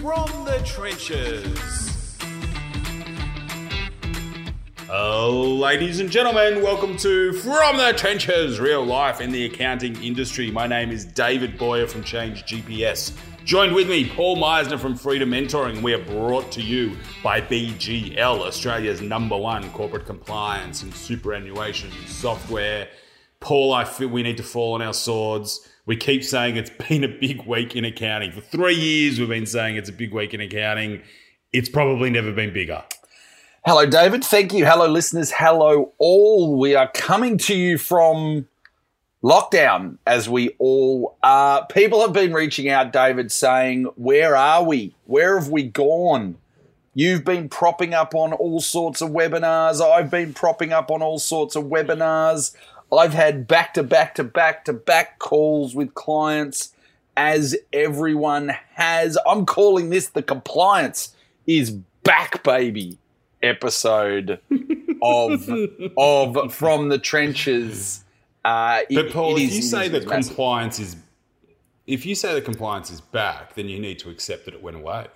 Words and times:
From 0.00 0.46
the 0.46 0.58
trenches. 0.64 2.16
Oh, 4.88 5.58
ladies 5.60 6.00
and 6.00 6.10
gentlemen, 6.10 6.62
welcome 6.62 6.96
to 6.96 7.34
From 7.34 7.76
the 7.76 7.92
Trenches, 7.94 8.58
real 8.58 8.82
life 8.82 9.20
in 9.20 9.30
the 9.30 9.44
accounting 9.44 10.02
industry. 10.02 10.50
My 10.50 10.66
name 10.66 10.90
is 10.90 11.04
David 11.04 11.58
Boyar 11.58 11.86
from 11.86 12.02
Change 12.02 12.44
GPS. 12.44 13.14
Joined 13.44 13.74
with 13.74 13.90
me, 13.90 14.08
Paul 14.08 14.38
Meisner 14.38 14.80
from 14.80 14.96
Freedom 14.96 15.30
Mentoring. 15.30 15.82
We 15.82 15.92
are 15.92 16.02
brought 16.02 16.50
to 16.52 16.62
you 16.62 16.96
by 17.22 17.42
BGL, 17.42 18.16
Australia's 18.40 19.02
number 19.02 19.36
one 19.36 19.70
corporate 19.72 20.06
compliance 20.06 20.82
and 20.82 20.94
superannuation 20.94 21.90
software. 22.06 22.88
Paul, 23.40 23.74
I 23.74 23.84
feel 23.84 24.08
we 24.08 24.22
need 24.22 24.38
to 24.38 24.42
fall 24.42 24.72
on 24.72 24.80
our 24.80 24.94
swords. 24.94 25.69
We 25.86 25.96
keep 25.96 26.24
saying 26.24 26.56
it's 26.56 26.70
been 26.88 27.04
a 27.04 27.08
big 27.08 27.46
week 27.46 27.74
in 27.74 27.84
accounting. 27.84 28.32
For 28.32 28.40
three 28.40 28.74
years, 28.74 29.18
we've 29.18 29.28
been 29.28 29.46
saying 29.46 29.76
it's 29.76 29.88
a 29.88 29.92
big 29.92 30.12
week 30.12 30.34
in 30.34 30.40
accounting. 30.40 31.02
It's 31.52 31.68
probably 31.68 32.10
never 32.10 32.32
been 32.32 32.52
bigger. 32.52 32.84
Hello, 33.66 33.84
David. 33.86 34.24
Thank 34.24 34.52
you. 34.52 34.64
Hello, 34.64 34.86
listeners. 34.86 35.32
Hello, 35.32 35.92
all. 35.98 36.58
We 36.58 36.74
are 36.74 36.90
coming 36.92 37.36
to 37.38 37.54
you 37.54 37.76
from 37.76 38.46
lockdown, 39.22 39.98
as 40.06 40.28
we 40.28 40.50
all 40.58 41.18
are. 41.22 41.66
People 41.66 42.00
have 42.00 42.12
been 42.12 42.32
reaching 42.32 42.68
out, 42.68 42.92
David, 42.92 43.32
saying, 43.32 43.84
Where 43.96 44.36
are 44.36 44.64
we? 44.64 44.94
Where 45.04 45.38
have 45.38 45.48
we 45.48 45.64
gone? 45.64 46.36
You've 46.94 47.24
been 47.24 47.48
propping 47.48 47.94
up 47.94 48.14
on 48.14 48.32
all 48.32 48.60
sorts 48.60 49.00
of 49.00 49.10
webinars. 49.10 49.80
I've 49.80 50.10
been 50.10 50.34
propping 50.34 50.72
up 50.72 50.90
on 50.90 51.02
all 51.02 51.18
sorts 51.18 51.54
of 51.54 51.64
webinars. 51.64 52.54
I've 52.92 53.14
had 53.14 53.46
back 53.46 53.74
to 53.74 53.82
back 53.82 54.14
to 54.16 54.24
back 54.24 54.64
to 54.66 54.72
back 54.72 55.18
calls 55.18 55.74
with 55.74 55.94
clients, 55.94 56.72
as 57.16 57.56
everyone 57.72 58.48
has. 58.74 59.16
I'm 59.26 59.46
calling 59.46 59.90
this 59.90 60.08
the 60.08 60.22
compliance 60.22 61.14
is 61.46 61.70
back, 61.70 62.42
baby 62.42 62.98
episode 63.42 64.40
of 65.02 65.48
of 65.96 66.52
from 66.54 66.88
the 66.88 66.98
trenches. 66.98 68.04
Uh, 68.44 68.80
But 68.90 69.06
it- 69.06 69.12
Paul, 69.12 69.36
it 69.36 69.42
if 69.42 69.48
is- 69.50 69.56
you 69.56 69.62
say 69.62 69.88
that 69.88 70.06
compliance 70.06 70.78
is, 70.78 70.96
if 71.86 72.04
you 72.06 72.14
say 72.14 72.34
that 72.34 72.44
compliance 72.44 72.90
is 72.90 73.00
back, 73.00 73.54
then 73.54 73.68
you 73.68 73.78
need 73.78 73.98
to 74.00 74.10
accept 74.10 74.44
that 74.46 74.54
it 74.54 74.62
went 74.62 74.76
away. 74.76 75.06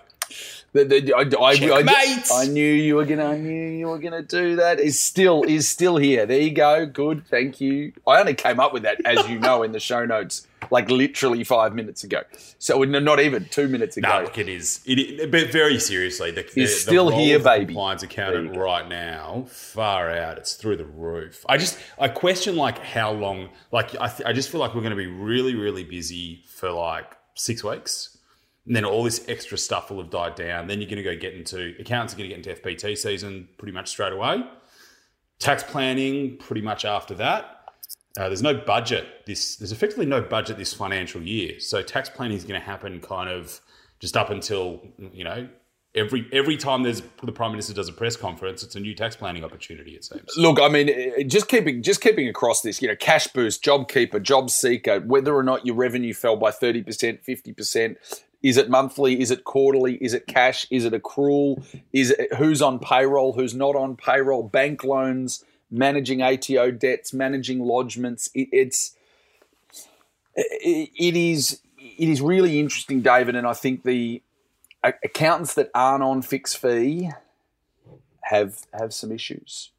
I, 0.75 1.83
I, 2.31 2.41
I, 2.41 2.47
knew 2.47 2.73
you 2.73 2.95
were 2.95 3.05
gonna. 3.05 3.25
I 3.25 3.37
knew 3.37 3.69
you 3.69 3.87
were 3.87 3.99
gonna 3.99 4.21
do 4.21 4.57
that. 4.57 4.79
Is 4.79 4.99
still 4.99 5.43
is 5.43 5.67
still 5.67 5.97
here. 5.97 6.25
There 6.25 6.39
you 6.39 6.51
go. 6.51 6.85
Good. 6.85 7.25
Thank 7.27 7.61
you. 7.61 7.93
I 8.07 8.19
only 8.19 8.33
came 8.33 8.59
up 8.59 8.73
with 8.73 8.83
that, 8.83 8.99
as 9.05 9.27
you 9.29 9.39
know, 9.39 9.63
in 9.63 9.71
the 9.71 9.79
show 9.79 10.05
notes, 10.05 10.47
like 10.71 10.89
literally 10.89 11.43
five 11.43 11.73
minutes 11.73 12.03
ago. 12.03 12.21
So 12.59 12.83
no, 12.83 12.99
not 12.99 13.19
even 13.19 13.45
two 13.45 13.67
minutes 13.67 13.97
ago. 13.97 14.09
No, 14.09 14.23
look, 14.23 14.37
it 14.37 14.49
is. 14.49 14.81
It, 14.85 14.99
is- 14.99 15.27
but 15.27 15.51
very 15.51 15.79
seriously, 15.79 16.31
the, 16.31 16.43
the, 16.53 16.63
It's 16.63 16.81
still 16.81 17.09
the 17.09 17.15
here, 17.15 17.39
baby. 17.39 17.65
Compliance 17.67 18.03
accountant 18.03 18.55
right 18.57 18.87
now, 18.87 19.45
far 19.49 20.11
out. 20.11 20.37
It's 20.37 20.55
through 20.55 20.77
the 20.77 20.85
roof. 20.85 21.45
I 21.47 21.57
just, 21.57 21.79
I 21.99 22.07
question 22.07 22.55
like 22.55 22.79
how 22.79 23.11
long. 23.11 23.49
Like, 23.71 23.95
I, 23.99 24.07
th- 24.07 24.27
I 24.27 24.33
just 24.33 24.49
feel 24.49 24.59
like 24.59 24.73
we're 24.75 24.81
going 24.81 24.91
to 24.91 24.97
be 24.97 25.07
really, 25.07 25.55
really 25.55 25.83
busy 25.83 26.43
for 26.47 26.71
like 26.71 27.15
six 27.35 27.63
weeks. 27.63 28.14
And 28.67 28.75
then 28.75 28.83
all 28.83 29.03
this 29.03 29.23
extra 29.27 29.57
stuff 29.57 29.91
will 29.91 30.01
have 30.01 30.09
died 30.09 30.35
down. 30.35 30.67
Then 30.67 30.81
you're 30.81 30.89
going 30.89 31.03
to 31.03 31.03
go 31.03 31.15
get 31.15 31.33
into 31.33 31.75
accounts 31.79 32.13
are 32.13 32.17
going 32.17 32.29
to 32.29 32.35
get 32.35 32.45
into 32.45 32.61
FBT 32.61 32.97
season 32.97 33.47
pretty 33.57 33.73
much 33.73 33.89
straight 33.89 34.13
away. 34.13 34.43
Tax 35.39 35.63
planning 35.63 36.37
pretty 36.37 36.61
much 36.61 36.85
after 36.85 37.13
that. 37.15 37.51
Uh, 38.17 38.27
there's 38.29 38.41
no 38.41 38.53
budget 38.53 39.25
this. 39.25 39.57
There's 39.57 39.73
effectively 39.73 40.05
no 40.05 40.21
budget 40.21 40.57
this 40.57 40.73
financial 40.73 41.21
year. 41.21 41.59
So 41.59 41.81
tax 41.81 42.09
planning 42.09 42.37
is 42.37 42.45
going 42.45 42.59
to 42.59 42.65
happen 42.65 43.01
kind 43.01 43.29
of 43.29 43.59
just 43.99 44.15
up 44.15 44.29
until 44.29 44.81
you 45.11 45.23
know 45.23 45.49
every 45.95 46.27
every 46.31 46.57
time 46.57 46.83
there's 46.83 47.01
the 47.23 47.31
prime 47.31 47.51
minister 47.51 47.73
does 47.73 47.89
a 47.89 47.93
press 47.93 48.15
conference, 48.15 48.63
it's 48.63 48.75
a 48.75 48.79
new 48.79 48.93
tax 48.93 49.15
planning 49.15 49.43
opportunity. 49.43 49.91
It 49.91 50.03
seems. 50.03 50.29
Look, 50.37 50.59
I 50.59 50.67
mean, 50.67 50.89
eh, 50.89 51.23
just 51.23 51.47
keeping 51.47 51.81
just 51.81 52.01
keeping 52.01 52.27
across 52.27 52.61
this, 52.61 52.81
you 52.81 52.87
know, 52.87 52.95
cash 52.95 53.27
boost, 53.27 53.63
job 53.63 53.89
keeper, 53.89 54.19
job 54.19 54.49
seeker, 54.49 54.99
whether 54.99 55.33
or 55.35 55.43
not 55.43 55.65
your 55.65 55.75
revenue 55.75 56.13
fell 56.13 56.35
by 56.35 56.51
thirty 56.51 56.83
percent, 56.83 57.23
fifty 57.23 57.53
percent, 57.53 57.97
is 58.45 58.57
it 58.57 58.69
monthly? 58.69 59.19
Is 59.19 59.31
it 59.31 59.43
quarterly? 59.43 59.95
Is 59.95 60.13
it 60.13 60.27
cash? 60.27 60.67
Is 60.69 60.85
it 60.85 60.93
accrual? 60.93 61.65
Is 61.91 62.11
it 62.11 62.31
who's 62.35 62.61
on 62.61 62.77
payroll? 62.77 63.33
Who's 63.33 63.55
not 63.55 63.75
on 63.75 63.97
payroll? 63.97 64.43
Bank 64.43 64.83
loans, 64.83 65.43
managing 65.71 66.21
ATO 66.21 66.69
debts, 66.69 67.11
managing 67.11 67.61
lodgements. 67.61 68.29
It, 68.35 68.49
it's 68.51 68.95
it, 70.35 70.91
it 70.95 71.15
is 71.15 71.59
it 71.79 72.07
is 72.07 72.21
really 72.21 72.59
interesting, 72.59 73.01
David, 73.01 73.35
and 73.35 73.47
I 73.47 73.53
think 73.53 73.81
the 73.81 74.21
accountants 74.83 75.55
that 75.55 75.71
aren't 75.73 76.03
on 76.03 76.21
fixed 76.21 76.59
fee 76.59 77.09
have 78.21 78.59
have 78.79 78.93
some 78.93 79.11
issues. 79.11 79.71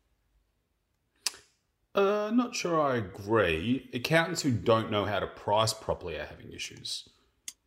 Uh, 1.95 2.33
not 2.35 2.57
sure 2.57 2.81
I 2.81 2.97
agree. 2.97 3.89
Accountants 3.95 4.43
who 4.43 4.51
don't 4.51 4.91
know 4.91 5.05
how 5.05 5.21
to 5.21 5.29
price 5.29 5.73
properly 5.73 6.17
are 6.17 6.27
having 6.27 6.53
issues. 6.53 7.09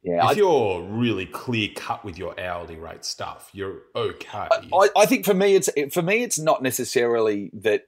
Yeah, 0.04 0.24
if 0.24 0.30
I, 0.30 0.32
you're 0.34 0.82
really 0.84 1.26
clear 1.26 1.70
cut 1.76 2.06
with 2.06 2.18
your 2.18 2.40
hourly 2.40 2.78
rate 2.78 3.04
stuff, 3.04 3.50
you're 3.54 3.80
okay. 3.96 4.48
I, 4.74 4.90
I 4.96 5.06
think 5.06 5.26
for 5.26 5.34
me, 5.34 5.56
it's 5.56 5.70
for 5.94 6.02
me, 6.02 6.24
it's 6.24 6.40
not 6.40 6.62
necessarily 6.64 7.50
that 7.54 7.88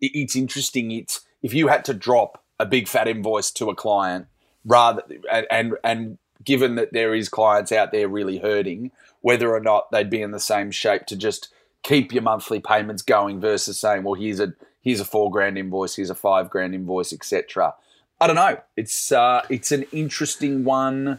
it- 0.00 0.12
it's 0.14 0.36
interesting. 0.36 0.90
It's 0.90 1.20
if 1.42 1.52
you 1.52 1.68
had 1.68 1.84
to 1.86 1.94
drop 1.94 2.42
a 2.58 2.66
big 2.66 2.88
fat 2.88 3.08
invoice 3.08 3.50
to 3.52 3.68
a 3.70 3.74
client, 3.74 4.26
rather 4.64 5.02
and 5.30 5.46
and, 5.50 5.74
and 5.84 6.18
given 6.42 6.76
that 6.76 6.92
there 6.94 7.14
is 7.14 7.28
clients 7.28 7.70
out 7.72 7.92
there 7.92 8.08
really 8.08 8.38
hurting, 8.38 8.90
whether 9.20 9.54
or 9.54 9.60
not 9.60 9.90
they'd 9.92 10.08
be 10.10 10.22
in 10.22 10.30
the 10.30 10.40
same 10.40 10.70
shape 10.70 11.04
to 11.06 11.16
just 11.16 11.52
keep 11.82 12.12
your 12.12 12.22
monthly 12.22 12.60
payments 12.60 13.02
going 13.02 13.38
versus 13.40 13.78
saying, 13.78 14.02
well, 14.02 14.14
here's 14.14 14.40
a 14.40 14.54
here's 14.80 15.00
a 15.00 15.04
four 15.04 15.30
grand 15.30 15.58
invoice, 15.58 15.96
here's 15.96 16.08
a 16.10 16.14
five 16.14 16.48
grand 16.48 16.74
invoice, 16.74 17.12
etc. 17.12 17.74
I 18.18 18.26
don't 18.26 18.36
know. 18.36 18.58
It's 18.78 19.12
uh, 19.12 19.42
it's 19.50 19.72
an 19.72 19.82
interesting 19.92 20.64
one, 20.64 21.18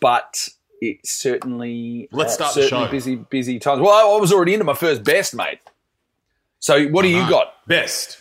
but 0.00 0.48
it's 0.80 1.10
certainly 1.10 2.08
Let's 2.12 2.32
uh, 2.32 2.36
start 2.36 2.54
the 2.54 2.62
certainly 2.62 2.88
busy 2.90 3.16
busy 3.16 3.58
times. 3.58 3.80
Well, 3.80 4.16
I, 4.16 4.20
was 4.20 4.32
already 4.32 4.54
into 4.54 4.64
my 4.64 4.74
first 4.74 5.02
best, 5.04 5.34
mate. 5.34 5.58
So 6.60 6.86
what 6.88 7.02
do 7.02 7.08
you 7.08 7.18
Uh-huh. 7.18 7.30
got? 7.30 7.66
Best. 7.66 8.18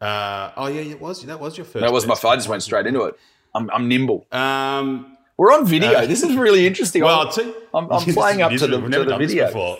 Uh, 0.00 0.52
oh 0.56 0.66
yeah, 0.68 0.80
it 0.82 1.00
was 1.00 1.24
that 1.24 1.40
was 1.40 1.56
your 1.58 1.64
first. 1.64 1.80
That 1.82 1.92
was 1.92 2.06
my. 2.06 2.14
best. 2.14 2.24
I 2.24 2.36
just 2.36 2.48
went 2.48 2.62
straight 2.62 2.86
into 2.86 3.02
it. 3.02 3.18
I'm, 3.54 3.70
I'm 3.70 3.88
nimble. 3.88 4.26
Um, 4.30 5.16
We're 5.36 5.52
on 5.52 5.66
video. 5.66 5.92
Uh, 5.92 6.06
this 6.06 6.22
is 6.22 6.36
really 6.36 6.66
interesting. 6.66 7.02
well, 7.04 7.20
I'm, 7.20 7.26
I'll 7.26 7.32
tell 7.32 7.44
you- 7.46 7.54
I'm, 7.74 7.92
I'm 7.92 8.02
playing 8.14 8.42
up 8.42 8.52
to 8.52 8.66
the, 8.66 8.80
to 8.80 9.04
the 9.04 9.16
video. 9.16 9.46
before. 9.46 9.78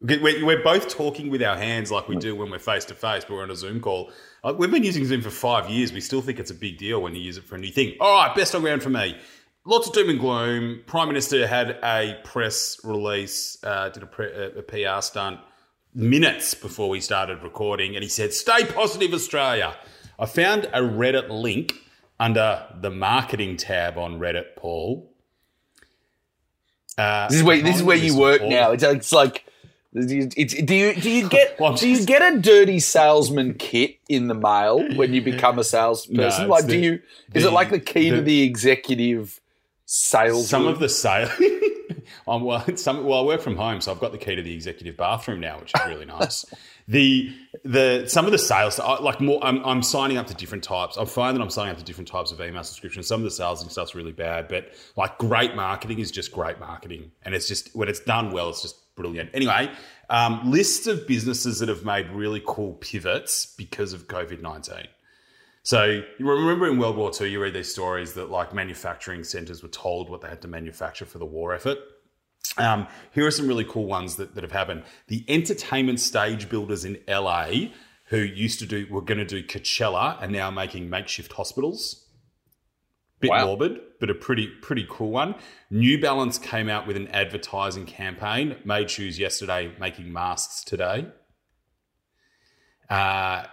We're, 0.00 0.62
both 0.62 0.88
talking 0.88 1.30
with 1.30 1.42
our 1.42 1.56
hands 1.56 1.90
like 1.90 2.08
we 2.08 2.16
do 2.16 2.36
when 2.36 2.50
we're 2.50 2.58
face 2.58 2.84
to 2.86 2.94
face, 2.94 3.24
but 3.24 3.34
we're 3.34 3.42
on 3.42 3.50
a 3.50 3.56
Zoom 3.56 3.80
call. 3.80 4.10
Uh, 4.42 4.52
we've 4.56 4.70
been 4.70 4.84
using 4.84 5.04
Zoom 5.06 5.22
for 5.22 5.30
five 5.30 5.70
years. 5.70 5.92
We 5.94 6.00
still 6.02 6.20
think 6.20 6.38
it's 6.38 6.50
a 6.50 6.54
big 6.54 6.76
deal 6.76 7.00
when 7.00 7.14
you 7.14 7.22
use 7.22 7.38
it 7.38 7.44
for 7.44 7.54
a 7.54 7.58
new 7.58 7.72
thing. 7.72 7.94
All 8.00 8.26
right, 8.26 8.34
best 8.36 8.54
on 8.54 8.60
ground 8.60 8.82
for 8.82 8.90
me. 8.90 9.16
Lots 9.64 9.88
of 9.88 9.94
doom 9.94 10.10
and 10.10 10.20
gloom. 10.20 10.82
Prime 10.86 11.08
Minister 11.08 11.46
had 11.46 11.78
a 11.82 12.20
press 12.22 12.78
release, 12.84 13.56
uh, 13.64 13.88
did 13.88 14.02
a, 14.02 14.06
pre- 14.06 14.30
a, 14.30 14.58
a 14.58 14.62
PR 14.62 15.00
stunt 15.00 15.40
minutes 15.94 16.52
before 16.52 16.90
we 16.90 17.00
started 17.00 17.42
recording, 17.42 17.94
and 17.96 18.02
he 18.02 18.08
said, 18.10 18.34
"Stay 18.34 18.66
positive, 18.66 19.14
Australia." 19.14 19.74
I 20.18 20.26
found 20.26 20.64
a 20.74 20.80
Reddit 20.82 21.30
link 21.30 21.76
under 22.20 22.66
the 22.78 22.90
marketing 22.90 23.56
tab 23.56 23.96
on 23.96 24.18
Reddit, 24.18 24.54
Paul. 24.56 25.10
Uh, 26.98 27.28
This 27.28 27.38
is 27.38 27.42
where 27.42 27.62
this 27.62 27.76
is 27.76 27.82
where 27.82 27.96
you 27.96 28.18
work 28.18 28.40
Paul. 28.42 28.50
now. 28.50 28.72
It's, 28.72 28.82
it's 28.82 29.12
like. 29.12 29.46
It's, 29.96 30.54
do 30.54 30.74
you 30.74 30.94
do 30.94 31.08
you 31.10 31.28
get 31.28 31.56
Well, 31.60 31.74
do 31.74 31.88
you 31.88 32.04
get 32.04 32.20
a 32.34 32.40
dirty 32.40 32.80
salesman 32.80 33.54
kit 33.54 33.96
in 34.08 34.26
the 34.28 34.34
mail 34.34 34.96
when 34.96 35.14
you 35.14 35.22
become 35.32 35.58
a 35.58 35.64
salesperson? 35.64 36.44
No, 36.44 36.48
like, 36.50 36.66
do 36.66 36.72
the- 36.72 36.78
you 36.78 37.02
is 37.32 37.44
the- 37.44 37.48
it 37.50 37.52
like 37.52 37.70
the 37.70 37.78
key 37.80 38.10
to 38.10 38.16
the- 38.16 38.22
the 38.22 38.42
executive 38.42 39.40
sales? 39.86 40.48
Some 40.48 40.64
room? 40.64 40.72
of 40.72 40.80
the 40.80 40.88
sale. 40.88 41.30
um, 42.28 42.42
well, 42.42 42.64
some, 42.76 43.04
well, 43.04 43.20
I 43.20 43.22
work 43.22 43.40
from 43.40 43.56
home, 43.56 43.80
so 43.80 43.92
I've 43.92 44.00
got 44.00 44.12
the 44.12 44.18
key 44.18 44.34
to 44.34 44.42
the 44.42 44.52
executive 44.54 44.96
bathroom 44.96 45.40
now, 45.40 45.58
which 45.60 45.72
is 45.76 45.86
really 45.86 46.06
nice. 46.06 46.44
the 46.88 47.32
the 47.64 48.04
some 48.08 48.26
of 48.26 48.32
the 48.32 48.38
sales, 48.38 48.80
I- 48.80 49.00
like 49.00 49.20
more, 49.20 49.42
I'm, 49.44 49.64
I'm 49.64 49.82
signing 49.82 50.16
up 50.16 50.26
to 50.26 50.34
different 50.34 50.64
types. 50.64 50.98
I 50.98 51.04
find 51.04 51.36
that 51.36 51.40
I'm 51.42 51.50
signing 51.50 51.72
up 51.72 51.78
to 51.78 51.84
different 51.84 52.08
types 52.08 52.32
of 52.32 52.40
email 52.40 52.64
subscriptions. 52.64 53.06
Some 53.06 53.20
of 53.20 53.24
the 53.24 53.30
sales 53.30 53.62
and 53.62 53.70
stuff's 53.70 53.94
really 53.94 54.12
bad, 54.12 54.48
but 54.48 54.72
like 54.96 55.18
great 55.18 55.54
marketing 55.54 56.00
is 56.00 56.10
just 56.10 56.32
great 56.32 56.58
marketing, 56.58 57.12
and 57.24 57.34
it's 57.34 57.46
just 57.46 57.74
when 57.76 57.88
it's 57.88 58.00
done 58.00 58.32
well, 58.32 58.48
it's 58.50 58.62
just 58.62 58.76
brilliant. 58.96 59.30
Anyway, 59.34 59.70
um, 60.10 60.50
lists 60.50 60.86
of 60.86 61.06
businesses 61.06 61.58
that 61.60 61.68
have 61.68 61.84
made 61.84 62.10
really 62.10 62.42
cool 62.46 62.74
pivots 62.74 63.54
because 63.56 63.92
of 63.92 64.06
COVID 64.06 64.40
nineteen. 64.40 64.88
So 65.62 66.02
you 66.18 66.30
remember 66.30 66.68
in 66.68 66.78
World 66.78 66.96
War 66.96 67.10
II, 67.18 67.30
you 67.30 67.40
read 67.40 67.54
these 67.54 67.72
stories 67.72 68.12
that 68.14 68.30
like 68.30 68.52
manufacturing 68.52 69.24
centers 69.24 69.62
were 69.62 69.70
told 69.70 70.10
what 70.10 70.20
they 70.20 70.28
had 70.28 70.42
to 70.42 70.48
manufacture 70.48 71.06
for 71.06 71.16
the 71.16 71.24
war 71.24 71.54
effort. 71.54 71.78
Um, 72.58 72.86
here 73.12 73.26
are 73.26 73.30
some 73.30 73.48
really 73.48 73.64
cool 73.64 73.86
ones 73.86 74.16
that, 74.16 74.34
that 74.34 74.44
have 74.44 74.52
happened. 74.52 74.82
The 75.08 75.24
entertainment 75.26 76.00
stage 76.00 76.50
builders 76.50 76.84
in 76.84 76.98
LA 77.08 77.68
who 78.08 78.18
used 78.18 78.58
to 78.58 78.66
do 78.66 78.86
were 78.90 79.00
going 79.00 79.18
to 79.18 79.24
do 79.24 79.42
Coachella 79.42 80.22
and 80.22 80.32
now 80.32 80.50
making 80.50 80.90
makeshift 80.90 81.32
hospitals. 81.32 82.03
Bit 83.20 83.30
Wow. 83.30 83.46
morbid, 83.46 83.80
but 84.00 84.10
a 84.10 84.14
pretty 84.14 84.46
pretty 84.48 84.86
cool 84.90 85.10
one. 85.10 85.34
New 85.70 86.00
Balance 86.00 86.38
came 86.38 86.68
out 86.68 86.86
with 86.86 86.96
an 86.96 87.08
advertising 87.08 87.86
campaign. 87.86 88.56
Made 88.64 88.90
shoes 88.90 89.18
yesterday, 89.18 89.72
making 89.78 90.12
masks 90.12 90.62
today. 90.64 91.06
Uh, 92.90 93.44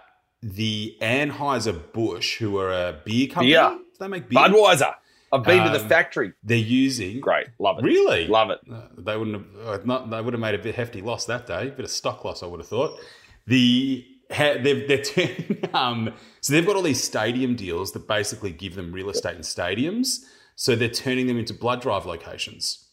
the 0.42 0.96
Anheuser 1.00 1.80
Busch, 1.92 2.38
who 2.38 2.58
are 2.58 2.72
a 2.72 3.00
beer 3.04 3.28
company. 3.28 3.52
Do 3.54 3.80
they 3.98 4.08
make 4.08 4.28
beer. 4.28 4.40
Budweiser. 4.40 4.94
I've 5.32 5.44
been 5.44 5.64
to 5.64 5.70
the 5.70 5.80
Um, 5.80 5.88
factory. 5.88 6.32
They're 6.42 6.58
using 6.58 7.20
Great. 7.20 7.46
Love 7.58 7.78
it. 7.78 7.84
Really, 7.84 8.26
Love 8.26 8.50
it. 8.50 8.58
Uh, 8.70 8.82
they 8.98 9.16
wouldn't 9.16 9.46
have 9.64 9.66
uh, 9.66 9.78
not, 9.84 10.10
they 10.10 10.20
would 10.20 10.34
have 10.34 10.40
made 10.40 10.54
a 10.54 10.58
bit 10.58 10.74
hefty 10.74 11.00
loss 11.00 11.24
that 11.24 11.46
day, 11.46 11.70
bit 11.70 11.84
of 11.86 11.90
stock 11.90 12.22
loss. 12.24 12.42
I 12.42 12.46
would 12.46 12.60
have 12.60 12.68
thought. 12.68 13.00
The 13.46 14.04
they've, 14.36 14.86
they're 14.88 15.02
turning, 15.02 15.64
um, 15.74 16.12
so 16.40 16.52
they've 16.52 16.66
got 16.66 16.76
all 16.76 16.82
these 16.82 17.02
stadium 17.02 17.54
deals 17.56 17.92
that 17.92 18.06
basically 18.08 18.52
give 18.52 18.74
them 18.74 18.92
real 18.92 19.10
estate 19.10 19.36
in 19.36 19.42
stadiums. 19.42 20.20
So 20.54 20.76
they're 20.76 20.88
turning 20.88 21.26
them 21.26 21.38
into 21.38 21.54
blood 21.54 21.80
drive 21.80 22.04
locations, 22.06 22.86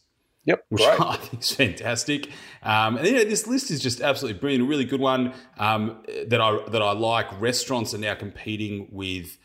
Yep. 0.46 0.64
which 0.70 0.82
Great. 0.82 1.00
I 1.00 1.16
think 1.16 1.42
is 1.42 1.52
fantastic. 1.54 2.28
Um, 2.62 2.96
and 2.96 3.06
you 3.06 3.12
know, 3.14 3.24
this 3.24 3.46
list 3.46 3.70
is 3.70 3.80
just 3.80 4.00
absolutely 4.00 4.40
brilliant. 4.40 4.64
A 4.64 4.66
really 4.66 4.84
good 4.86 5.00
one 5.00 5.34
um, 5.58 6.02
that 6.28 6.40
I 6.40 6.58
that 6.70 6.80
I 6.82 6.92
like. 6.92 7.26
Restaurants 7.40 7.92
are 7.94 7.98
now 7.98 8.14
competing 8.14 8.88
with 8.90 9.36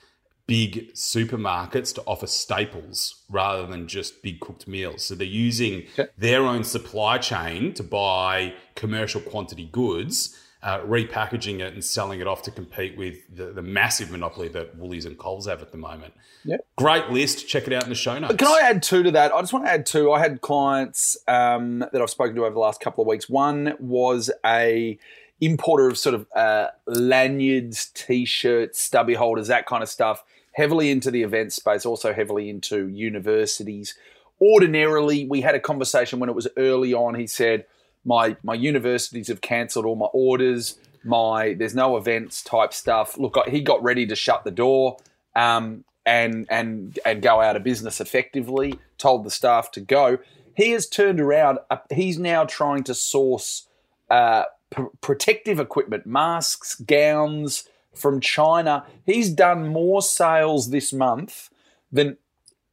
big 0.48 0.94
supermarkets 0.94 1.94
to 1.96 2.02
offer 2.06 2.28
staples 2.28 3.24
rather 3.30 3.66
than 3.66 3.88
just 3.88 4.22
big 4.22 4.40
cooked 4.40 4.68
meals. 4.68 5.04
So 5.04 5.16
they're 5.16 5.26
using 5.28 5.86
Okay. 5.98 6.08
their 6.18 6.44
own 6.44 6.64
supply 6.64 7.18
chain 7.18 7.74
to 7.74 7.84
buy 7.84 8.54
commercial 8.76 9.22
quantity 9.22 9.68
goods, 9.72 10.40
uh, 10.66 10.80
repackaging 10.80 11.60
it 11.60 11.74
and 11.74 11.86
selling 11.86 12.20
it 12.20 12.26
off 12.26 12.42
to 12.42 12.50
compete 12.50 12.98
with 12.98 13.18
the, 13.34 13.52
the 13.52 13.62
massive 13.62 14.10
monopoly 14.10 14.48
that 14.48 14.76
Woolies 14.76 15.06
and 15.06 15.16
Coles 15.16 15.46
have 15.46 15.62
at 15.62 15.72
the 15.72 15.78
moment. 15.78 16.12
Yep. 16.44 16.66
Great 16.76 17.10
list. 17.12 17.48
Check 17.48 17.68
it 17.68 17.74
out 17.74 17.84
in 17.84 17.90
the 17.90 17.96
show 17.96 18.18
notes. 18.18 18.36
Can 18.36 18.48
I 18.48 18.68
add 18.68 18.82
two 18.82 19.04
to 19.04 19.12
that? 19.12 19.32
I 19.32 19.40
just 19.42 19.54
want 19.54 19.66
to 19.66 19.72
add 19.72 19.86
two. 19.86 20.12
I 20.12 20.20
had 20.20 20.42
clients 20.42 21.18
um, 21.28 21.80
that 21.80 22.02
I've 22.02 22.10
spoken 22.10 22.36
to 22.36 22.46
over 22.46 22.54
the 22.56 22.60
last 22.60 22.82
couple 22.82 23.04
of 23.04 23.08
weeks. 23.08 23.30
One 23.30 23.76
was 23.80 24.32
a 24.44 24.98
importer 25.40 25.88
of 25.88 26.00
sort 26.00 26.16
of 26.16 26.26
uh, 26.36 26.70
lanyards, 26.88 27.92
t-shirts, 27.94 28.82
stubby 28.82 29.14
holders, 29.14 29.48
that 29.48 29.68
kind 29.68 29.84
of 29.84 29.90
stuff. 29.90 30.24
Heavily 30.54 30.90
into 30.90 31.12
the 31.12 31.22
event 31.22 31.54
space, 31.54 31.86
also 31.86 32.12
heavily 32.12 32.50
into 32.50 32.88
universities. 32.88 33.94
Ordinarily, 34.42 35.28
we 35.28 35.42
had 35.42 35.54
a 35.54 35.60
conversation 35.60 36.20
when 36.20 36.30
it 36.30 36.36
was 36.36 36.48
early 36.58 36.92
on. 36.92 37.14
He 37.14 37.28
said, 37.28 37.66
"My 38.06 38.38
my 38.44 38.54
universities 38.54 39.28
have 39.28 39.42
cancelled 39.42 39.86
all 39.86 39.96
my 39.96 40.08
orders. 40.14 40.78
My 41.04 41.54
there's 41.54 41.76
no 41.76 41.98
events 41.98 42.42
type 42.42 42.74
stuff. 42.74 43.18
Look, 43.18 43.38
he 43.48 43.62
got 43.62 43.84
ready 43.84 44.06
to 44.08 44.16
shut 44.16 44.44
the 44.44 44.52
door." 44.52 44.98
Um, 45.36 45.84
and 46.06 46.46
and 46.50 46.98
and 47.06 47.22
go 47.22 47.42
out 47.42 47.56
of 47.56 47.64
business 47.64 48.00
effectively. 48.00 48.80
Told 48.98 49.24
the 49.24 49.32
staff 49.32 49.72
to 49.72 49.82
go. 49.82 50.20
He 50.56 50.72
has 50.72 50.88
turned 50.88 51.20
around. 51.20 51.60
Uh, 51.70 51.78
he's 51.94 52.18
now 52.18 52.46
trying 52.46 52.84
to 52.84 52.94
source 52.94 53.68
uh, 54.10 54.46
pr- 54.70 54.84
protective 55.02 55.60
equipment, 55.60 56.06
masks, 56.06 56.76
gowns 56.76 57.68
from 57.94 58.22
China. 58.22 58.86
He's 59.06 59.30
done 59.30 59.68
more 59.68 60.02
sales 60.02 60.70
this 60.70 60.94
month 60.94 61.50
than 61.92 62.18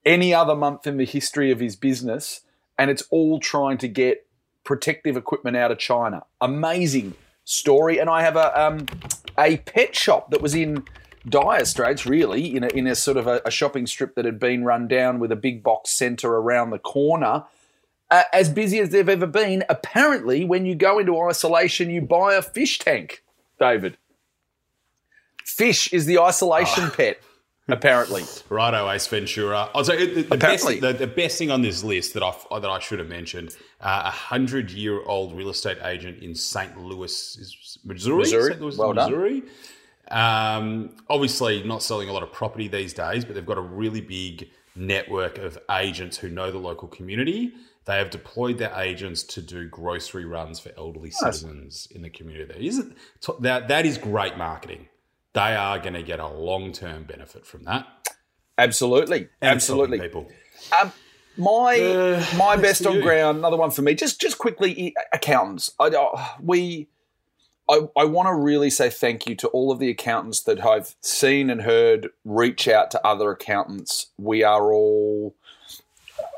any 0.04 0.34
other 0.34 0.54
month 0.54 0.86
in 0.86 0.96
the 0.96 1.04
history 1.04 1.50
of 1.50 1.60
his 1.60 1.76
business, 1.76 2.42
and 2.78 2.90
it's 2.90 3.04
all 3.10 3.40
trying 3.40 3.78
to 3.78 3.88
get 3.88 4.26
protective 4.64 5.16
equipment 5.16 5.56
out 5.56 5.70
of 5.70 5.78
China. 5.78 6.24
Amazing 6.40 7.14
story. 7.44 7.98
And 7.98 8.08
I 8.08 8.22
have 8.22 8.36
a 8.36 8.60
um, 8.60 8.86
a 9.38 9.58
pet 9.58 9.94
shop 9.94 10.30
that 10.30 10.40
was 10.40 10.54
in 10.54 10.84
dire 11.28 11.64
straits, 11.64 12.06
really, 12.06 12.56
in 12.56 12.64
a, 12.64 12.68
in 12.68 12.86
a 12.86 12.94
sort 12.94 13.16
of 13.16 13.26
a, 13.26 13.40
a 13.44 13.50
shopping 13.50 13.86
strip 13.86 14.14
that 14.14 14.24
had 14.24 14.38
been 14.38 14.64
run 14.64 14.88
down 14.88 15.18
with 15.18 15.32
a 15.32 15.36
big 15.36 15.62
box 15.62 15.90
centre 15.90 16.34
around 16.34 16.70
the 16.70 16.78
corner. 16.78 17.44
Uh, 18.10 18.24
as 18.34 18.50
busy 18.50 18.78
as 18.78 18.90
they've 18.90 19.08
ever 19.08 19.26
been. 19.26 19.64
Apparently, 19.70 20.44
when 20.44 20.66
you 20.66 20.74
go 20.74 20.98
into 20.98 21.18
isolation, 21.18 21.88
you 21.88 22.02
buy 22.02 22.34
a 22.34 22.42
fish 22.42 22.78
tank, 22.78 23.22
David. 23.58 23.96
Fish 25.46 25.90
is 25.94 26.04
the 26.04 26.18
isolation 26.18 26.90
pet, 26.90 27.18
apparently. 27.68 28.24
Righto, 28.48 28.90
Ace 28.90 29.06
Ventura. 29.06 29.68
Oh, 29.74 29.82
so 29.82 29.96
the, 29.96 30.22
the, 30.22 30.36
best, 30.36 30.66
the, 30.66 30.92
the 30.92 31.06
best 31.06 31.38
thing 31.38 31.50
on 31.50 31.62
this 31.62 31.82
list 31.84 32.14
that 32.14 32.22
I 32.22 32.34
that 32.58 32.70
I 32.70 32.78
should 32.78 32.98
have 32.98 33.08
mentioned: 33.08 33.56
uh, 33.80 34.02
a 34.06 34.10
hundred 34.10 34.70
year 34.70 35.02
old 35.04 35.36
real 35.36 35.50
estate 35.50 35.78
agent 35.84 36.22
in 36.22 36.34
St. 36.34 36.76
Louis, 36.78 37.10
is 37.36 37.78
Missouri. 37.84 38.18
Missouri. 38.18 38.50
St. 38.50 38.60
Louis, 38.60 38.76
Well 38.76 38.92
done. 38.92 39.10
Missouri. 39.10 39.42
Um, 40.10 40.96
obviously, 41.08 41.62
not 41.62 41.82
selling 41.82 42.08
a 42.08 42.12
lot 42.12 42.22
of 42.22 42.32
property 42.32 42.68
these 42.68 42.92
days, 42.92 43.24
but 43.24 43.34
they've 43.34 43.46
got 43.46 43.58
a 43.58 43.62
really 43.62 44.00
big 44.00 44.50
network 44.74 45.38
of 45.38 45.58
agents 45.70 46.18
who 46.18 46.28
know 46.28 46.50
the 46.50 46.58
local 46.58 46.88
community. 46.88 47.52
They 47.84 47.96
have 47.96 48.10
deployed 48.10 48.58
their 48.58 48.72
agents 48.78 49.24
to 49.24 49.42
do 49.42 49.68
grocery 49.68 50.24
runs 50.24 50.60
for 50.60 50.70
elderly 50.76 51.10
citizens 51.10 51.88
in 51.90 52.02
the 52.02 52.10
community. 52.10 52.44
There 52.44 52.62
isn't 52.62 52.96
that 53.40 53.68
that 53.68 53.86
is 53.86 53.98
great 53.98 54.36
marketing. 54.36 54.86
They 55.34 55.54
are 55.56 55.78
going 55.78 55.94
to 55.94 56.02
get 56.02 56.20
a 56.20 56.28
long 56.28 56.72
term 56.72 57.04
benefit 57.04 57.46
from 57.46 57.62
that. 57.64 57.86
Absolutely, 58.58 59.28
And 59.40 59.54
absolutely. 59.56 59.98
people. 60.00 60.28
My 61.38 61.80
Uh, 61.80 62.24
my 62.36 62.56
best 62.56 62.84
on 62.86 63.00
ground. 63.00 63.38
Another 63.38 63.56
one 63.56 63.70
for 63.70 63.80
me. 63.82 63.94
Just 63.94 64.20
just 64.20 64.36
quickly, 64.38 64.94
accountants. 65.12 65.72
I, 65.80 65.86
I- 65.86 66.36
we. 66.42 66.88
I, 67.70 67.88
I 67.96 68.04
want 68.04 68.26
to 68.26 68.34
really 68.34 68.70
say 68.70 68.90
thank 68.90 69.26
you 69.26 69.36
to 69.36 69.48
all 69.48 69.70
of 69.70 69.78
the 69.78 69.88
accountants 69.88 70.40
that 70.42 70.62
I've 70.66 70.94
seen 71.00 71.48
and 71.48 71.62
heard 71.62 72.08
reach 72.24 72.66
out 72.68 72.90
to 72.90 73.06
other 73.06 73.30
accountants. 73.30 74.08
We 74.18 74.42
are 74.42 74.72
all. 74.72 75.34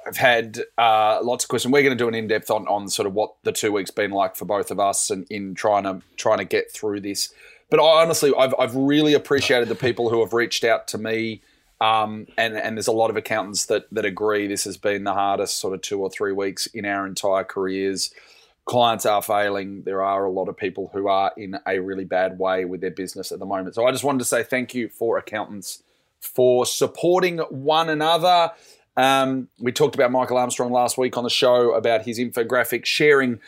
I've 0.07 0.19
had 0.19 0.61
uh, 0.79 1.21
lots 1.23 1.45
of 1.45 1.49
questions. 1.49 1.73
We're 1.73 1.83
going 1.83 1.97
to 1.97 2.03
do 2.05 2.09
an 2.09 2.15
in 2.15 2.29
depth 2.29 2.51
on, 2.51 2.69
on 2.69 2.89
sort 2.89 3.07
of 3.07 3.15
what 3.15 3.35
the 3.43 3.53
two 3.53 3.73
weeks 3.73 3.91
been 3.91 4.11
like 4.11 4.37
for 4.37 4.45
both 4.45 4.71
of 4.71 4.79
us 4.79 5.11
and 5.11 5.27
in 5.31 5.55
trying 5.55 5.85
to 5.85 6.03
trying 6.17 6.39
to 6.39 6.45
get 6.45 6.71
through 6.71 7.01
this. 7.01 7.33
But 7.75 7.83
I, 7.83 8.03
honestly, 8.03 8.33
I've 8.39 8.55
I've 8.57 8.77
really 8.77 9.15
appreciated 9.15 9.67
the 9.67 9.75
people 9.75 10.09
who 10.09 10.21
have 10.21 10.33
reached 10.33 10.63
out 10.63 10.87
to 10.89 10.99
me. 10.99 11.43
Um, 11.81 12.29
and 12.39 12.57
and 12.57 12.77
there's 12.77 12.87
a 12.87 12.93
lot 12.93 13.11
of 13.11 13.17
accountants 13.17 13.67
that 13.67 13.87
that 13.91 14.05
agree 14.05 14.47
this 14.47 14.63
has 14.63 14.77
been 14.77 15.03
the 15.03 15.13
hardest 15.13 15.59
sort 15.59 15.75
of 15.75 15.83
two 15.83 16.01
or 16.01 16.09
three 16.09 16.31
weeks 16.31 16.67
in 16.67 16.85
our 16.85 17.05
entire 17.05 17.43
careers. 17.43 18.15
Clients 18.65 19.05
are 19.05 19.21
failing. 19.21 19.83
There 19.83 20.05
are 20.05 20.25
a 20.25 20.31
lot 20.31 20.49
of 20.49 20.57
people 20.57 20.89
who 20.93 21.09
are 21.09 21.33
in 21.37 21.59
a 21.67 21.81
really 21.81 22.05
bad 22.05 22.39
way 22.39 22.65
with 22.65 22.81
their 22.81 22.93
business 22.93 23.33
at 23.33 23.41
the 23.41 23.45
moment. 23.45 23.75
So 23.75 23.85
I 23.85 23.91
just 23.91 24.05
wanted 24.05 24.21
to 24.21 24.25
say 24.25 24.45
thank 24.45 24.73
you 24.73 24.89
for 24.89 25.19
accountants 25.19 25.83
for 26.21 26.65
supporting 26.65 27.39
one 27.39 27.89
another. 27.89 28.53
Um, 28.97 29.49
we 29.59 29.73
talked 29.73 29.97
about 29.97 30.13
Michael 30.13 30.39
Armstrong 30.39 30.71
last 30.71 30.97
week 30.97 31.17
on 31.17 31.25
the 31.25 31.29
show 31.29 31.75
about 31.75 32.03
his 32.03 32.21
infographic 32.21 32.85
sharing 32.85 33.41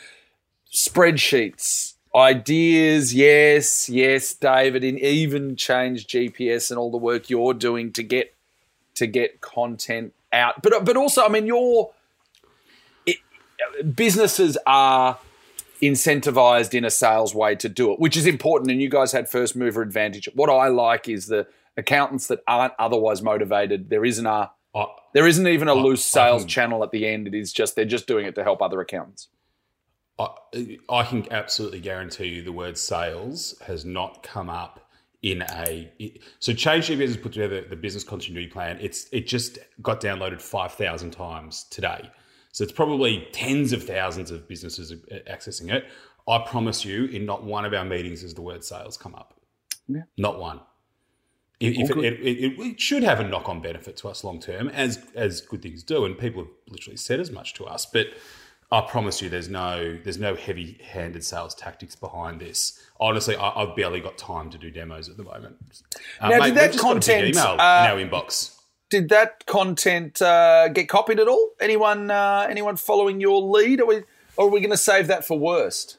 spreadsheets, 0.69 1.93
ideas. 2.17 3.13
Yes, 3.13 3.87
yes, 3.87 4.33
David, 4.33 4.83
and 4.83 4.99
even 4.99 5.55
change 5.55 6.07
GPS 6.07 6.71
and 6.71 6.79
all 6.79 6.91
the 6.91 6.97
work 6.97 7.29
you're 7.29 7.53
doing 7.53 7.93
to 7.93 8.03
get 8.03 8.33
to 8.95 9.05
get 9.07 9.41
content 9.41 10.13
out. 10.33 10.61
But 10.63 10.83
but 10.83 10.97
also, 10.97 11.23
I 11.23 11.29
mean, 11.29 11.45
your 11.45 11.91
it, 13.05 13.17
businesses 13.95 14.57
are 14.65 15.19
incentivized 15.81 16.73
in 16.73 16.83
a 16.83 16.89
sales 16.89 17.35
way 17.35 17.55
to 17.55 17.69
do 17.69 17.93
it, 17.93 17.99
which 17.99 18.17
is 18.17 18.25
important. 18.25 18.71
And 18.71 18.81
you 18.81 18.89
guys 18.89 19.11
had 19.11 19.29
first 19.29 19.55
mover 19.55 19.81
advantage. 19.81 20.27
What 20.33 20.49
I 20.49 20.69
like 20.69 21.07
is 21.07 21.27
the 21.27 21.47
accountants 21.77 22.27
that 22.27 22.39
aren't 22.47 22.73
otherwise 22.79 23.21
motivated. 23.21 23.89
There 23.89 24.03
isn't 24.03 24.25
a 24.25 24.51
I, 24.75 24.85
there 25.13 25.27
isn't 25.27 25.47
even 25.47 25.67
a 25.67 25.73
loose 25.73 26.05
sales 26.05 26.45
channel 26.45 26.83
at 26.83 26.91
the 26.91 27.07
end. 27.07 27.27
It 27.27 27.35
is 27.35 27.53
just 27.53 27.75
they're 27.75 27.85
just 27.85 28.07
doing 28.07 28.25
it 28.25 28.35
to 28.35 28.43
help 28.43 28.61
other 28.61 28.81
accountants. 28.81 29.27
I, 30.89 31.03
can 31.03 31.31
absolutely 31.31 31.79
guarantee 31.79 32.27
you 32.27 32.41
the 32.41 32.51
word 32.51 32.77
sales 32.77 33.57
has 33.65 33.85
not 33.85 34.23
come 34.23 34.49
up 34.49 34.89
in 35.21 35.41
a 35.41 35.91
so 36.39 36.53
change 36.53 36.87
GPS 36.87 37.07
has 37.07 37.17
put 37.17 37.33
together 37.33 37.61
the 37.61 37.75
business 37.75 38.03
continuity 38.03 38.47
plan. 38.47 38.77
It's 38.79 39.07
it 39.11 39.27
just 39.27 39.59
got 39.81 39.99
downloaded 39.99 40.41
5000 40.41 41.11
times 41.11 41.65
today. 41.69 42.09
So 42.51 42.63
it's 42.63 42.73
probably 42.73 43.27
tens 43.31 43.73
of 43.73 43.83
thousands 43.83 44.31
of 44.31 44.47
businesses 44.47 44.93
accessing 45.29 45.71
it. 45.71 45.85
I 46.27 46.39
promise 46.39 46.83
you 46.83 47.05
in 47.05 47.25
not 47.25 47.43
one 47.43 47.65
of 47.65 47.73
our 47.73 47.85
meetings 47.85 48.21
has 48.21 48.33
the 48.33 48.41
word 48.41 48.63
sales 48.63 48.97
come 48.97 49.15
up. 49.15 49.33
Yeah. 49.87 50.01
not 50.17 50.39
one. 50.39 50.59
If, 51.59 51.89
if 51.89 51.97
it, 51.97 51.97
it, 51.97 52.37
it, 52.37 52.59
it 52.59 52.81
should 52.81 53.03
have 53.03 53.19
a 53.19 53.23
knock-on 53.23 53.61
benefit 53.61 53.97
to 53.97 54.09
us 54.09 54.23
long 54.23 54.39
term 54.39 54.67
as 54.69 55.03
as 55.15 55.41
good 55.41 55.63
things 55.63 55.81
do 55.81 56.05
and 56.05 56.17
people 56.17 56.43
have 56.43 56.51
literally 56.69 56.97
said 56.97 57.19
as 57.19 57.31
much 57.31 57.55
to 57.55 57.65
us. 57.65 57.85
But 57.85 58.07
I 58.69 58.81
promise 58.81 59.21
you, 59.21 59.29
there's 59.29 59.47
no 59.47 59.97
there's 60.03 60.17
no 60.19 60.35
heavy-handed 60.35 61.23
sales 61.23 61.55
tactics 61.55 61.95
behind 61.95 62.41
this. 62.41 62.79
Honestly, 62.99 63.35
I, 63.35 63.49
I've 63.49 63.75
barely 63.75 64.01
got 64.01 64.17
time 64.17 64.49
to 64.49 64.57
do 64.57 64.69
demos 64.69 65.07
at 65.07 65.15
the 65.15 65.23
moment. 65.23 65.83
Uh, 66.19 66.29
Now, 66.29 66.45
did 66.45 66.55
that 66.55 66.71
just 66.73 66.83
got 66.83 66.91
a 66.91 66.95
big 66.95 67.03
content, 67.03 67.27
email 67.29 67.51
uh, 67.51 67.53
in 67.53 67.59
our 67.59 67.97
inbox? 67.97 68.55
Did 68.89 69.09
that 69.09 69.45
content 69.45 70.21
uh, 70.21 70.67
get 70.69 70.89
copied 70.89 71.19
at 71.19 71.27
all? 71.29 71.51
Anyone 71.61 72.11
uh, 72.11 72.47
anyone 72.49 72.75
following 72.75 73.21
your 73.21 73.41
lead? 73.41 73.79
Are 73.79 73.85
we, 73.85 74.03
or 74.35 74.47
are 74.47 74.49
we 74.49 74.59
going 74.59 74.71
to 74.71 74.77
save 74.77 75.07
that 75.07 75.25
for 75.25 75.39
worst? 75.39 75.96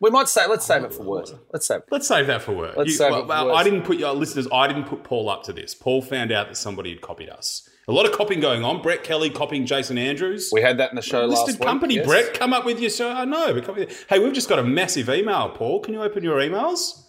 We 0.00 0.10
might 0.10 0.28
say 0.28 0.46
let's 0.46 0.64
save 0.64 0.84
it 0.84 0.94
for 0.94 1.02
worse. 1.02 1.34
Let's 1.52 1.66
save. 1.66 1.78
It. 1.80 1.84
Let's 1.90 2.06
save 2.06 2.28
that 2.28 2.42
for 2.42 2.52
work. 2.52 2.76
Let's 2.76 2.90
You- 2.90 2.96
save 2.96 3.10
well, 3.10 3.20
it 3.20 3.22
for 3.24 3.28
well. 3.28 3.56
I 3.56 3.64
didn't 3.64 3.82
put 3.82 3.98
your 3.98 4.12
listeners. 4.14 4.46
I 4.52 4.68
didn't 4.68 4.84
put 4.84 5.02
Paul 5.02 5.28
up 5.28 5.42
to 5.44 5.52
this. 5.52 5.74
Paul 5.74 6.02
found 6.02 6.30
out 6.30 6.48
that 6.48 6.56
somebody 6.56 6.90
had 6.90 7.00
copied 7.00 7.30
us. 7.30 7.68
A 7.88 7.92
lot 7.92 8.04
of 8.06 8.12
copying 8.12 8.38
going 8.40 8.64
on. 8.64 8.82
Brett 8.82 9.02
Kelly 9.02 9.30
copying 9.30 9.64
Jason 9.66 9.96
Andrews. 9.98 10.50
We 10.52 10.60
had 10.60 10.78
that 10.78 10.90
in 10.90 10.96
the 10.96 11.02
show 11.02 11.24
last 11.24 11.46
Listed 11.46 11.60
week. 11.60 11.66
company, 11.66 11.94
yes. 11.96 12.06
Brett. 12.06 12.34
Come 12.34 12.52
up 12.52 12.64
with 12.66 12.78
your 12.80 12.90
show. 12.90 13.10
I 13.10 13.24
know. 13.24 13.54
But 13.54 13.64
come 13.64 13.76
with- 13.76 14.06
hey, 14.08 14.18
we've 14.18 14.32
just 14.34 14.48
got 14.48 14.58
a 14.58 14.62
massive 14.62 15.08
email, 15.08 15.48
Paul. 15.48 15.80
Can 15.80 15.94
you 15.94 16.02
open 16.02 16.22
your 16.22 16.38
emails? 16.38 17.02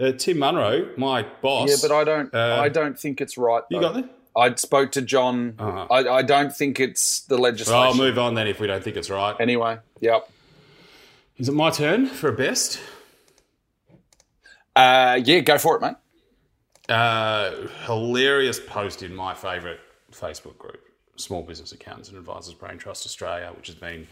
Uh, 0.00 0.12
Tim 0.12 0.38
Munro, 0.38 0.88
my 0.96 1.26
boss. 1.42 1.68
Yeah, 1.68 1.76
but 1.88 1.94
I 1.94 2.04
don't. 2.04 2.34
Uh, 2.34 2.58
I 2.60 2.68
don't 2.68 2.98
think 2.98 3.20
it's 3.20 3.36
right. 3.36 3.62
You 3.70 3.80
got 3.80 3.94
that? 3.94 4.08
I 4.36 4.52
spoke 4.56 4.90
to 4.92 5.02
John. 5.02 5.54
Uh-huh. 5.58 5.86
I, 5.90 6.08
I 6.18 6.22
don't 6.22 6.54
think 6.54 6.80
it's 6.80 7.20
the 7.20 7.36
legislation. 7.38 7.78
Well, 7.78 7.90
I'll 7.90 7.94
move 7.96 8.18
on 8.18 8.34
then 8.34 8.48
if 8.48 8.58
we 8.58 8.66
don't 8.66 8.82
think 8.82 8.96
it's 8.96 9.10
right. 9.10 9.36
Anyway, 9.38 9.78
yep. 10.00 10.28
Is 11.36 11.48
it 11.48 11.52
my 11.52 11.70
turn 11.70 12.06
for 12.06 12.28
a 12.28 12.32
best? 12.32 12.80
Uh, 14.76 15.20
yeah, 15.24 15.40
go 15.40 15.58
for 15.58 15.76
it, 15.76 15.80
mate. 15.80 15.96
Uh, 16.88 17.66
hilarious 17.86 18.60
post 18.60 19.02
in 19.02 19.12
my 19.12 19.34
favourite 19.34 19.80
Facebook 20.12 20.56
group, 20.58 20.80
Small 21.16 21.42
Business 21.42 21.72
Accountants 21.72 22.08
and 22.08 22.18
Advisors 22.18 22.54
Brain 22.54 22.78
Trust 22.78 23.04
Australia, 23.04 23.52
which 23.56 23.66
has 23.66 23.74
been 23.74 24.06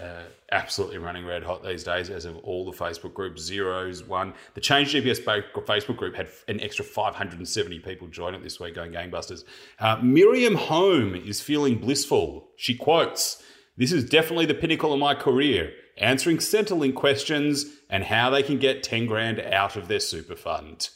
uh, 0.00 0.22
absolutely 0.52 0.98
running 0.98 1.26
red 1.26 1.42
hot 1.42 1.64
these 1.64 1.82
days, 1.82 2.08
as 2.08 2.24
of 2.24 2.36
all 2.44 2.64
the 2.70 2.76
Facebook 2.76 3.14
groups, 3.14 3.42
zeros, 3.42 4.04
one. 4.04 4.32
The 4.54 4.60
Change 4.60 4.94
GPS 4.94 5.24
Facebook 5.24 5.96
group 5.96 6.14
had 6.14 6.28
an 6.46 6.60
extra 6.60 6.84
570 6.84 7.80
people 7.80 8.06
join 8.06 8.34
it 8.36 8.44
this 8.44 8.60
week, 8.60 8.76
going 8.76 8.92
gangbusters. 8.92 9.42
Uh, 9.80 9.96
Miriam 10.00 10.54
Home 10.54 11.16
is 11.16 11.40
feeling 11.40 11.78
blissful. 11.78 12.50
She 12.54 12.76
quotes, 12.76 13.42
This 13.76 13.90
is 13.90 14.08
definitely 14.08 14.46
the 14.46 14.54
pinnacle 14.54 14.92
of 14.92 15.00
my 15.00 15.16
career, 15.16 15.72
answering 16.00 16.38
Centrelink 16.38 16.94
questions 16.94 17.66
and 17.88 18.04
how 18.04 18.30
they 18.30 18.42
can 18.42 18.58
get 18.58 18.82
10 18.82 19.06
grand 19.06 19.38
out 19.40 19.76
of 19.76 19.86
their 19.86 20.00
super 20.00 20.34
fund. 20.34 20.88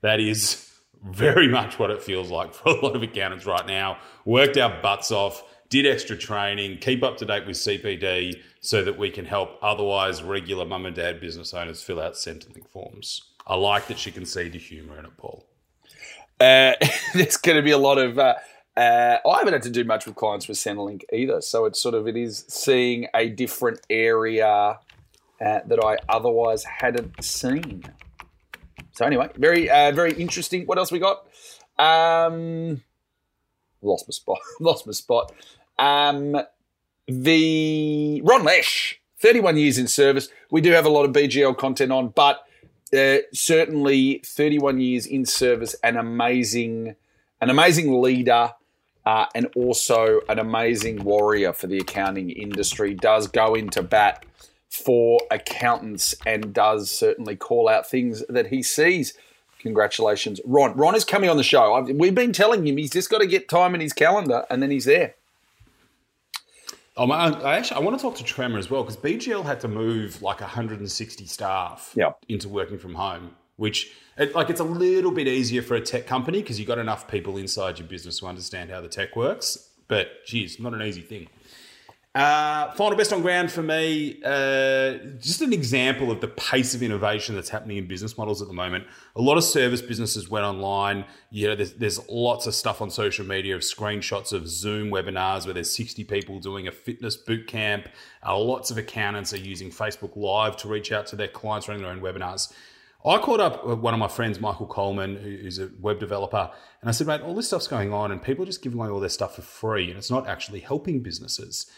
That 0.00 0.18
is 0.18 0.68
very 1.04 1.46
much 1.48 1.78
what 1.78 1.90
it 1.90 2.02
feels 2.02 2.30
like 2.30 2.54
for 2.54 2.70
a 2.70 2.80
lot 2.80 2.96
of 2.96 3.02
accountants 3.02 3.46
right 3.46 3.66
now. 3.66 3.98
Worked 4.24 4.56
our 4.56 4.80
butts 4.82 5.12
off, 5.12 5.44
did 5.68 5.86
extra 5.86 6.16
training, 6.16 6.78
keep 6.78 7.02
up 7.02 7.18
to 7.18 7.26
date 7.26 7.46
with 7.46 7.56
CPD 7.56 8.40
so 8.60 8.82
that 8.82 8.98
we 8.98 9.10
can 9.10 9.24
help 9.24 9.58
otherwise 9.62 10.22
regular 10.22 10.64
mum 10.64 10.86
and 10.86 10.96
dad 10.96 11.20
business 11.20 11.54
owners 11.54 11.82
fill 11.82 12.00
out 12.00 12.14
Centrelink 12.14 12.68
forms. 12.68 13.22
I 13.46 13.54
like 13.54 13.86
that 13.88 13.98
she 13.98 14.10
can 14.10 14.26
see 14.26 14.48
the 14.48 14.58
humour 14.58 14.98
in 14.98 15.04
it, 15.04 15.16
Paul. 15.16 15.46
Uh, 16.40 16.72
there's 17.14 17.36
going 17.36 17.56
to 17.56 17.62
be 17.62 17.70
a 17.70 17.78
lot 17.78 17.98
of. 17.98 18.18
Uh, 18.18 18.34
uh, 18.78 19.18
I 19.28 19.38
haven't 19.38 19.54
had 19.54 19.62
to 19.62 19.70
do 19.70 19.82
much 19.82 20.06
with 20.06 20.14
clients 20.14 20.46
with 20.46 20.56
Centrelink 20.56 21.02
either, 21.12 21.40
so 21.40 21.64
it's 21.64 21.82
sort 21.82 21.96
of 21.96 22.06
it 22.06 22.16
is 22.16 22.44
seeing 22.46 23.08
a 23.12 23.28
different 23.28 23.80
area 23.90 24.46
uh, 24.46 24.78
that 25.40 25.84
I 25.84 25.96
otherwise 26.08 26.62
hadn't 26.62 27.24
seen. 27.24 27.82
So 28.92 29.04
anyway, 29.04 29.30
very 29.36 29.68
uh, 29.68 29.90
very 29.90 30.12
interesting. 30.12 30.64
What 30.66 30.78
else 30.78 30.92
we 30.92 31.00
got? 31.00 31.26
Um, 31.76 32.82
lost 33.82 34.06
my 34.06 34.12
spot. 34.12 34.38
lost 34.60 34.86
my 34.86 34.92
spot. 34.92 35.32
Um, 35.76 36.40
the 37.08 38.22
Ron 38.24 38.44
Lesh, 38.44 39.00
31 39.20 39.56
years 39.56 39.76
in 39.78 39.88
service. 39.88 40.28
We 40.52 40.60
do 40.60 40.70
have 40.70 40.86
a 40.86 40.90
lot 40.90 41.04
of 41.04 41.10
BGL 41.10 41.58
content 41.58 41.90
on, 41.90 42.10
but 42.10 42.44
uh, 42.96 43.18
certainly 43.32 44.22
31 44.24 44.78
years 44.78 45.04
in 45.04 45.26
service, 45.26 45.74
an 45.82 45.96
amazing, 45.96 46.94
an 47.40 47.50
amazing 47.50 48.00
leader, 48.00 48.52
uh, 49.08 49.24
and 49.34 49.48
also 49.56 50.20
an 50.28 50.38
amazing 50.38 51.02
warrior 51.02 51.50
for 51.54 51.66
the 51.66 51.78
accounting 51.78 52.28
industry. 52.28 52.92
Does 52.92 53.26
go 53.26 53.54
into 53.54 53.82
bat 53.82 54.26
for 54.68 55.18
accountants 55.30 56.14
and 56.26 56.52
does 56.52 56.90
certainly 56.90 57.34
call 57.34 57.70
out 57.70 57.88
things 57.88 58.22
that 58.28 58.48
he 58.48 58.62
sees. 58.62 59.14
Congratulations, 59.60 60.42
Ron. 60.44 60.76
Ron 60.76 60.94
is 60.94 61.06
coming 61.06 61.30
on 61.30 61.38
the 61.38 61.42
show. 61.42 61.72
I've, 61.72 61.88
we've 61.88 62.14
been 62.14 62.34
telling 62.34 62.66
him 62.66 62.76
he's 62.76 62.90
just 62.90 63.08
got 63.08 63.22
to 63.22 63.26
get 63.26 63.48
time 63.48 63.74
in 63.74 63.80
his 63.80 63.94
calendar, 63.94 64.44
and 64.50 64.62
then 64.62 64.70
he's 64.70 64.84
there. 64.84 65.14
Oh, 66.94 67.06
my, 67.06 67.28
I 67.28 67.56
actually 67.56 67.80
I 67.80 67.84
want 67.84 67.96
to 67.98 68.02
talk 68.02 68.14
to 68.16 68.24
Tremor 68.24 68.58
as 68.58 68.68
well 68.68 68.82
because 68.82 68.98
BGL 68.98 69.42
had 69.42 69.58
to 69.60 69.68
move 69.68 70.20
like 70.20 70.42
160 70.42 71.24
staff 71.24 71.92
Yep. 71.96 72.18
into 72.28 72.50
working 72.50 72.76
from 72.76 72.94
home, 72.94 73.36
which 73.58 73.92
it, 74.16 74.34
like 74.34 74.48
it's 74.48 74.60
a 74.60 74.64
little 74.64 75.10
bit 75.10 75.28
easier 75.28 75.60
for 75.60 75.74
a 75.74 75.80
tech 75.80 76.06
company 76.06 76.40
because 76.40 76.58
you've 76.58 76.68
got 76.68 76.78
enough 76.78 77.06
people 77.06 77.36
inside 77.36 77.78
your 77.78 77.86
business 77.86 78.18
to 78.20 78.26
understand 78.26 78.70
how 78.70 78.80
the 78.80 78.88
tech 78.88 79.14
works. 79.14 79.68
But 79.86 80.24
geez, 80.24 80.58
not 80.58 80.72
an 80.72 80.82
easy 80.82 81.02
thing. 81.02 81.28
Uh, 82.14 82.72
final 82.72 82.96
best 82.96 83.12
on 83.12 83.20
ground 83.20 83.52
for 83.52 83.62
me, 83.62 84.20
uh, 84.24 84.94
just 85.20 85.40
an 85.40 85.52
example 85.52 86.10
of 86.10 86.20
the 86.20 86.26
pace 86.26 86.74
of 86.74 86.82
innovation 86.82 87.34
that's 87.34 87.50
happening 87.50 87.76
in 87.76 87.86
business 87.86 88.18
models 88.18 88.42
at 88.42 88.48
the 88.48 88.54
moment. 88.54 88.84
A 89.14 89.20
lot 89.20 89.36
of 89.36 89.44
service 89.44 89.82
businesses 89.82 90.28
went 90.28 90.44
online. 90.44 91.04
You 91.30 91.48
know, 91.48 91.54
there's, 91.54 91.74
there's 91.74 92.08
lots 92.08 92.46
of 92.46 92.54
stuff 92.54 92.80
on 92.80 92.90
social 92.90 93.24
media 93.24 93.54
of 93.54 93.60
screenshots 93.60 94.32
of 94.32 94.48
Zoom 94.48 94.90
webinars 94.90 95.44
where 95.44 95.54
there's 95.54 95.70
60 95.70 96.02
people 96.04 96.40
doing 96.40 96.66
a 96.66 96.72
fitness 96.72 97.16
boot 97.16 97.46
camp. 97.46 97.88
Uh, 98.26 98.36
lots 98.36 98.70
of 98.70 98.78
accountants 98.78 99.32
are 99.32 99.38
using 99.38 99.70
Facebook 99.70 100.16
Live 100.16 100.56
to 100.56 100.68
reach 100.68 100.90
out 100.90 101.06
to 101.08 101.16
their 101.16 101.28
clients 101.28 101.68
running 101.68 101.84
their 101.84 101.92
own 101.92 102.00
webinars. 102.00 102.52
I 103.04 103.18
caught 103.18 103.40
up 103.40 103.64
with 103.64 103.78
one 103.78 103.94
of 103.94 104.00
my 104.00 104.08
friends, 104.08 104.40
Michael 104.40 104.66
Coleman, 104.66 105.16
who's 105.16 105.60
a 105.60 105.70
web 105.80 106.00
developer, 106.00 106.50
and 106.80 106.88
I 106.88 106.92
said, 106.92 107.06
mate, 107.06 107.20
all 107.20 107.34
this 107.34 107.46
stuff's 107.46 107.68
going 107.68 107.92
on 107.92 108.10
and 108.10 108.20
people 108.20 108.42
are 108.42 108.46
just 108.46 108.62
giving 108.62 108.78
away 108.78 108.88
all 108.88 108.98
their 108.98 109.08
stuff 109.08 109.36
for 109.36 109.42
free 109.42 109.88
and 109.88 109.96
it's 109.96 110.10
not 110.10 110.26
actually 110.26 110.60
helping 110.60 111.00
businesses. 111.00 111.70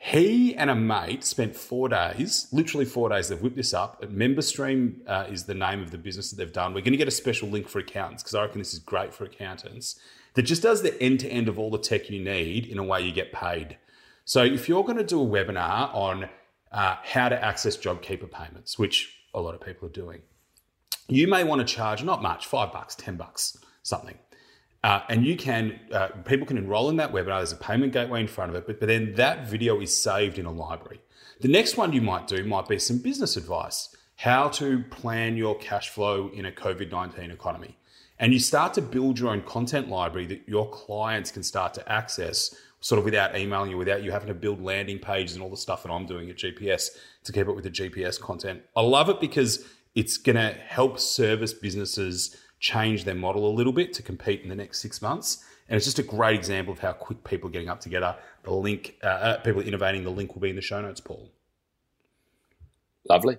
He 0.00 0.54
and 0.54 0.70
a 0.70 0.76
mate 0.76 1.24
spent 1.24 1.56
four 1.56 1.88
days, 1.88 2.46
literally 2.52 2.84
four 2.84 3.08
days. 3.08 3.28
They've 3.28 3.42
whipped 3.42 3.56
this 3.56 3.74
up. 3.74 4.00
MemberStream 4.02 5.00
uh, 5.08 5.26
is 5.28 5.44
the 5.44 5.54
name 5.54 5.82
of 5.82 5.90
the 5.90 5.98
business 5.98 6.30
that 6.30 6.36
they've 6.36 6.52
done. 6.52 6.72
We're 6.72 6.82
going 6.82 6.92
to 6.92 6.98
get 6.98 7.08
a 7.08 7.12
special 7.12 7.48
link 7.48 7.68
for 7.68 7.80
accountants 7.80 8.22
because 8.22 8.36
I 8.36 8.42
reckon 8.42 8.60
this 8.60 8.72
is 8.72 8.78
great 8.78 9.12
for 9.12 9.24
accountants. 9.24 9.98
That 10.34 10.42
just 10.42 10.62
does 10.62 10.82
the 10.82 11.00
end 11.02 11.18
to 11.20 11.28
end 11.28 11.48
of 11.48 11.58
all 11.58 11.70
the 11.72 11.78
tech 11.78 12.08
you 12.10 12.22
need 12.22 12.66
in 12.66 12.78
a 12.78 12.84
way 12.84 13.02
you 13.02 13.10
get 13.10 13.32
paid. 13.32 13.76
So 14.24 14.44
if 14.44 14.68
you're 14.68 14.84
going 14.84 14.98
to 14.98 15.04
do 15.04 15.20
a 15.20 15.26
webinar 15.26 15.92
on 15.92 16.28
uh, 16.70 16.96
how 17.02 17.28
to 17.28 17.44
access 17.44 17.76
JobKeeper 17.76 18.30
payments, 18.30 18.78
which 18.78 19.18
a 19.34 19.40
lot 19.40 19.56
of 19.56 19.60
people 19.60 19.88
are 19.88 19.92
doing, 19.92 20.22
you 21.08 21.26
may 21.26 21.44
want 21.44 21.66
to 21.66 21.74
charge 21.74 22.04
not 22.04 22.22
much, 22.22 22.46
five 22.46 22.72
bucks, 22.72 22.94
ten 22.94 23.16
bucks, 23.16 23.58
something. 23.82 24.18
Uh, 24.84 25.00
and 25.08 25.26
you 25.26 25.36
can, 25.36 25.80
uh, 25.92 26.08
people 26.24 26.46
can 26.46 26.56
enroll 26.56 26.88
in 26.88 26.96
that 26.96 27.12
webinar. 27.12 27.38
There's 27.38 27.52
a 27.52 27.56
payment 27.56 27.92
gateway 27.92 28.20
in 28.20 28.28
front 28.28 28.50
of 28.50 28.56
it, 28.56 28.66
but, 28.66 28.78
but 28.78 28.86
then 28.86 29.14
that 29.14 29.48
video 29.48 29.80
is 29.80 29.96
saved 29.96 30.38
in 30.38 30.46
a 30.46 30.52
library. 30.52 31.00
The 31.40 31.48
next 31.48 31.76
one 31.76 31.92
you 31.92 32.00
might 32.00 32.26
do 32.28 32.44
might 32.44 32.68
be 32.68 32.78
some 32.78 32.98
business 32.98 33.36
advice 33.36 33.94
how 34.16 34.48
to 34.48 34.82
plan 34.90 35.36
your 35.36 35.56
cash 35.58 35.90
flow 35.90 36.28
in 36.34 36.44
a 36.44 36.50
COVID 36.50 36.90
19 36.90 37.30
economy. 37.30 37.76
And 38.18 38.32
you 38.32 38.40
start 38.40 38.74
to 38.74 38.82
build 38.82 39.18
your 39.18 39.30
own 39.30 39.42
content 39.42 39.88
library 39.88 40.26
that 40.26 40.48
your 40.48 40.68
clients 40.70 41.30
can 41.30 41.44
start 41.44 41.74
to 41.74 41.92
access 41.92 42.54
sort 42.80 42.98
of 42.98 43.04
without 43.04 43.36
emailing 43.36 43.70
you, 43.70 43.76
without 43.76 44.02
you 44.02 44.10
having 44.10 44.28
to 44.28 44.34
build 44.34 44.60
landing 44.60 44.98
pages 44.98 45.34
and 45.34 45.42
all 45.42 45.50
the 45.50 45.56
stuff 45.56 45.84
that 45.84 45.90
I'm 45.90 46.06
doing 46.06 46.30
at 46.30 46.36
GPS 46.36 46.88
to 47.24 47.32
keep 47.32 47.48
up 47.48 47.54
with 47.54 47.64
the 47.64 47.70
GPS 47.70 48.20
content. 48.20 48.62
I 48.76 48.80
love 48.82 49.08
it 49.08 49.20
because 49.20 49.64
it's 50.00 50.16
going 50.26 50.36
to 50.36 50.50
help 50.76 50.98
service 51.00 51.52
businesses 51.66 52.36
change 52.60 52.98
their 53.04 53.14
model 53.26 53.42
a 53.50 53.54
little 53.58 53.72
bit 53.80 53.88
to 53.94 54.02
compete 54.10 54.42
in 54.44 54.48
the 54.48 54.54
next 54.62 54.76
six 54.80 55.00
months. 55.02 55.28
And 55.68 55.76
it's 55.76 55.84
just 55.90 55.98
a 55.98 56.02
great 56.16 56.36
example 56.42 56.72
of 56.72 56.78
how 56.86 56.92
quick 56.92 57.20
people 57.24 57.48
are 57.48 57.52
getting 57.52 57.68
up 57.68 57.80
together. 57.80 58.16
The 58.44 58.52
link, 58.52 58.82
uh, 59.02 59.06
uh, 59.28 59.36
people 59.46 59.60
innovating, 59.60 60.04
the 60.04 60.10
link 60.10 60.34
will 60.34 60.40
be 60.40 60.50
in 60.50 60.56
the 60.56 60.62
show 60.62 60.80
notes, 60.80 61.00
Paul. 61.00 61.30
Lovely. 63.08 63.38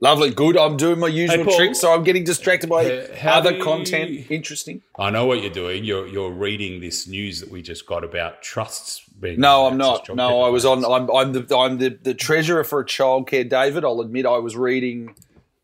Lovely. 0.00 0.30
Good. 0.30 0.56
I'm 0.58 0.76
doing 0.76 0.98
my 0.98 1.06
usual 1.08 1.44
Paul. 1.44 1.56
trick, 1.56 1.74
so 1.74 1.94
I'm 1.94 2.02
getting 2.04 2.24
distracted 2.24 2.68
by 2.68 2.84
Uh, 2.84 3.16
how 3.16 3.34
other 3.38 3.52
you- 3.52 3.62
content. 3.62 4.26
Interesting. 4.30 4.82
I 4.98 5.08
know 5.10 5.24
what 5.24 5.40
you're 5.40 5.50
doing. 5.62 5.84
You're 5.84 6.06
you're 6.08 6.30
reading 6.32 6.80
this 6.80 7.06
news 7.06 7.40
that 7.40 7.50
we 7.50 7.62
just 7.62 7.86
got 7.86 8.02
about 8.04 8.42
trusts 8.42 9.02
being. 9.20 9.40
No, 9.40 9.66
I'm 9.66 9.78
not. 9.78 10.14
No, 10.14 10.42
I 10.42 10.48
was 10.50 10.64
on. 10.66 10.84
I'm, 10.84 11.08
I'm 11.10 11.32
the 11.32 11.56
I'm 11.56 11.78
the, 11.78 11.90
the 12.02 12.12
treasurer 12.12 12.64
for 12.64 12.80
a 12.80 12.84
childcare, 12.84 13.48
David. 13.48 13.84
I'll 13.84 14.00
admit 14.00 14.26
I 14.26 14.38
was 14.38 14.56
reading. 14.56 15.14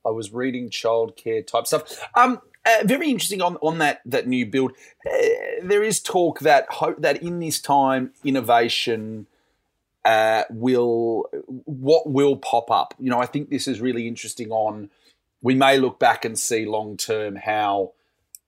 I 0.05 0.11
was 0.11 0.33
reading 0.33 0.71
childcare 0.71 1.47
type 1.47 1.67
stuff. 1.67 2.09
Um, 2.15 2.41
uh, 2.65 2.85
very 2.85 3.11
interesting 3.11 3.41
on 3.41 3.57
on 3.57 3.79
that 3.79 4.03
that 4.05 4.27
new 4.27 4.47
build. 4.47 4.73
Uh, 5.07 5.19
there 5.63 5.83
is 5.83 6.01
talk 6.01 6.41
that 6.41 6.69
that 6.99 7.23
in 7.23 7.39
this 7.39 7.61
time 7.61 8.13
innovation 8.25 9.27
uh, 10.05 10.45
will 10.51 11.25
what 11.65 12.09
will 12.09 12.37
pop 12.37 12.71
up. 12.71 12.95
You 12.99 13.11
know, 13.11 13.21
I 13.21 13.27
think 13.27 13.51
this 13.51 13.67
is 13.67 13.81
really 13.81 14.07
interesting. 14.07 14.51
On 14.51 14.91
we 15.43 15.55
may 15.55 15.79
look 15.79 15.99
back 15.99 16.25
and 16.25 16.39
see 16.39 16.67
long 16.67 16.97
term 16.97 17.37
how 17.37 17.93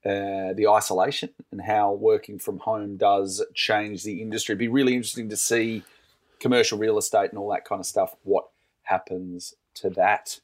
uh, 0.05 0.53
the 0.53 0.67
isolation 0.69 1.31
and 1.51 1.63
how 1.63 1.93
working 1.93 2.39
from 2.39 2.59
home 2.59 2.97
does 2.97 3.43
change 3.55 4.03
the 4.03 4.21
industry. 4.21 4.53
It'd 4.53 4.59
be 4.59 4.69
really 4.69 4.95
interesting 4.95 5.29
to 5.31 5.37
see 5.37 5.85
commercial 6.41 6.77
real 6.77 6.99
estate 6.99 7.31
and 7.31 7.39
all 7.39 7.51
that 7.53 7.65
kind 7.65 7.81
of 7.81 7.87
stuff. 7.87 8.15
What 8.25 8.49
happens 8.83 9.55
to 9.75 9.91
that? 9.91 10.41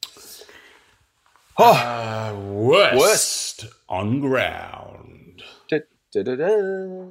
Oh, 1.61 1.73
Uh, 1.73 2.39
worst, 2.39 2.95
Worst. 2.97 3.65
on 3.89 4.21
ground. 4.21 5.43
da, 5.69 5.79
da, 6.23 6.35
da. 6.35 7.05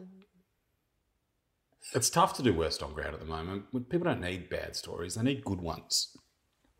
It's 1.94 2.10
tough 2.10 2.34
to 2.34 2.42
do 2.42 2.52
worst 2.54 2.82
on 2.82 2.92
ground 2.94 3.14
at 3.14 3.20
the 3.20 3.26
moment. 3.26 3.64
People 3.90 4.06
don't 4.06 4.20
need 4.20 4.48
bad 4.50 4.74
stories; 4.74 5.14
they 5.14 5.22
need 5.22 5.44
good 5.44 5.60
ones. 5.60 6.16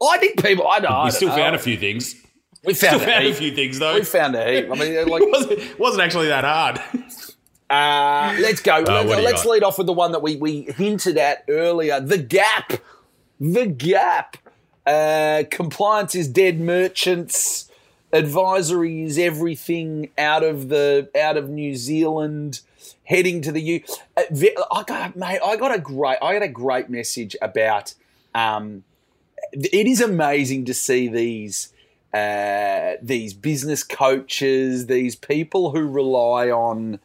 I 0.03 0.19
think 0.19 0.43
people. 0.43 0.67
I 0.67 0.79
know. 0.81 1.03
We 1.05 1.11
still 1.11 1.31
found 1.31 1.55
a 1.57 1.59
few 1.59 1.77
things. 1.77 2.15
We 2.65 2.75
found, 2.75 3.01
Still 3.01 3.09
found 3.09 3.25
a 3.27 3.31
a 3.31 3.35
few 3.35 3.55
things 3.55 3.79
though. 3.79 3.95
We 3.95 4.03
found 4.05 4.35
a 4.35 4.51
heap. 4.51 4.71
I 4.71 4.75
mean, 4.75 5.09
like, 5.09 5.23
it 5.23 5.31
wasn't, 5.31 5.79
wasn't 5.79 6.03
actually 6.03 6.29
that 6.29 6.45
hard. 6.45 6.79
uh, 7.71 8.37
let's 8.41 8.61
go. 8.61 8.83
let's 8.87 8.89
do 9.09 9.09
you 9.17 9.23
let's 9.23 9.45
lead 9.45 9.63
off 9.63 9.79
with 9.79 9.87
the 9.87 9.93
one 9.93 10.13
that 10.13 10.23
we 10.23 10.37
we 10.37 10.63
hinted 10.63 11.17
at 11.19 11.45
earlier. 11.49 12.01
The 12.01 12.19
gap. 12.19 12.73
The 13.41 13.67
gap. 13.67 14.37
Uh, 14.89 15.45
compliance 15.51 16.15
is 16.15 16.29
dead. 16.29 16.59
Merchants. 16.59 17.71
Advisory 18.11 19.03
is 19.03 19.19
everything 19.19 20.09
out 20.17 20.43
of 20.43 20.71
the 20.71 21.11
out 21.21 21.37
of 21.37 21.51
New 21.51 21.77
Zealand. 21.77 22.63
Heading 23.05 23.43
to 23.43 23.53
the 23.53 23.61
U. 23.61 23.81
Uh, 24.17 24.23
I 24.73 24.83
got 24.85 25.15
mate. 25.15 25.41
I 25.45 25.57
got 25.57 25.75
a 25.75 25.79
great. 25.79 26.17
I 26.23 26.33
got 26.33 26.43
a 26.43 26.49
great 26.49 26.89
message 26.89 27.37
about. 27.43 27.93
Um, 28.35 28.85
it 29.53 29.87
is 29.87 30.01
amazing 30.01 30.65
to 30.65 30.75
see 30.75 31.07
these 31.07 31.71
uh, 32.15 32.93
these 33.03 33.35
business 33.35 33.83
coaches, 33.83 34.87
these 34.87 35.17
people 35.17 35.73
who 35.73 35.87
rely 35.87 36.49
on 36.51 36.99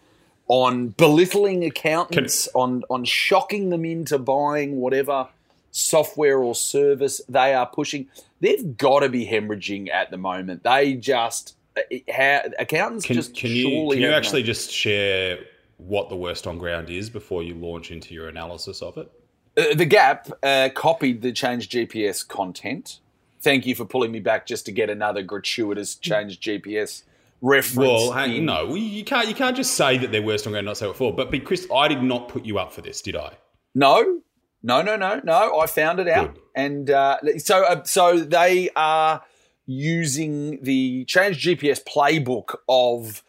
on 0.48 0.90
belittling 0.90 1.66
accountants, 1.66 2.48
on 2.56 2.84
on 2.90 3.04
shocking 3.04 3.72
them 3.72 3.84
into 3.84 4.18
buying 4.18 4.78
whatever 4.78 5.28
software 5.74 6.38
or 6.38 6.56
service 6.56 7.20
they 7.28 7.54
are 7.54 7.66
pushing. 7.66 8.08
They've 8.40 8.78
got 8.78 9.02
to 9.02 9.10
be 9.10 9.26
hemorrhaging 9.26 9.92
at 9.92 10.12
the 10.12 10.18
moment. 10.18 10.64
They 10.64 10.94
just 10.94 11.58
it, 11.76 12.04
ha, 12.10 12.50
accountants 12.60 13.06
Can, 13.06 13.16
just 13.16 13.36
can 13.36 13.50
you 13.50 13.64
surely 13.64 13.98
can 13.98 14.04
you 14.04 14.12
actually 14.12 14.44
just 14.44 14.72
share 14.72 15.40
what 15.78 16.10
the 16.10 16.16
worst 16.16 16.48
on 16.48 16.58
ground 16.58 16.90
is 16.90 17.10
before 17.10 17.44
you 17.44 17.56
launch 17.56 17.92
into 17.92 18.14
your 18.14 18.30
analysis 18.30 18.82
of 18.82 18.98
it? 18.98 19.12
Uh, 19.58 19.76
the 19.76 19.86
Gap 19.86 20.30
uh, 20.42 20.70
copied 20.74 21.22
the 21.22 21.32
Change 21.32 21.70
GPS 21.70 22.26
content. 22.26 23.00
Thank 23.42 23.66
you 23.66 23.76
for 23.76 23.84
pulling 23.84 24.12
me 24.12 24.20
back 24.20 24.46
just 24.46 24.66
to 24.68 24.72
get 24.72 24.90
another 24.90 25.22
gratuitous 25.24 25.96
Change 25.96 26.40
GPS 26.40 27.04
reference. 27.42 27.78
Well, 27.78 28.12
hang, 28.12 28.38
in. 28.38 28.46
no, 28.46 28.76
you 28.76 29.04
can't. 29.04 29.28
You 29.28 29.36
can't 29.36 29.56
just 29.56 29.74
say 29.74 29.98
that 29.98 30.12
they're 30.12 30.22
worst 30.22 30.46
on 30.46 30.54
ground, 30.54 30.68
not 30.68 30.78
say 30.78 30.86
it 30.86 30.90
before. 30.90 31.14
But, 31.14 31.32
but 31.32 31.44
Chris, 31.44 31.68
I 31.74 31.88
did 31.88 32.04
not 32.04 32.30
put 32.30 32.46
you 32.46 32.60
up 32.60 32.72
for 32.72 32.82
this, 32.82 33.02
did 33.02 33.16
I? 33.16 33.34
no, 33.76 34.22
no, 34.64 34.82
no, 34.82 34.96
no, 34.96 35.22
no. 35.24 35.60
I 35.60 35.68
found 35.68 36.00
it 36.00 36.08
out, 36.08 36.34
Good. 36.34 36.42
and 36.56 36.90
uh, 36.90 37.18
so 37.38 37.64
uh, 37.66 37.84
so 37.84 38.20
they 38.20 38.70
are 38.76 39.22
using 39.66 40.62
the 40.64 41.06
Change 41.06 41.44
GPS 41.44 41.84
playbook 41.84 42.56
of. 42.68 43.24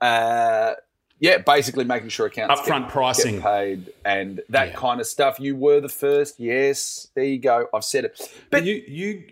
Uh, 0.00 0.74
yeah, 1.20 1.38
basically 1.38 1.84
making 1.84 2.10
sure 2.10 2.26
accounts 2.26 2.60
Upfront 2.60 2.82
get, 2.82 2.88
pricing. 2.90 3.34
get 3.36 3.44
paid 3.44 3.92
and 4.04 4.42
that 4.50 4.68
Yeah. 4.68 4.74
kind 4.74 5.00
of 5.00 5.06
stuff. 5.06 5.40
You 5.40 5.56
were 5.56 5.80
the 5.80 5.88
first. 5.88 6.38
Yes, 6.38 7.08
there 7.14 7.24
you 7.24 7.38
go. 7.38 7.68
I've 7.72 7.84
said 7.84 8.04
it. 8.04 8.20
But 8.50 8.64
you, 8.64 8.82
you, 8.86 9.24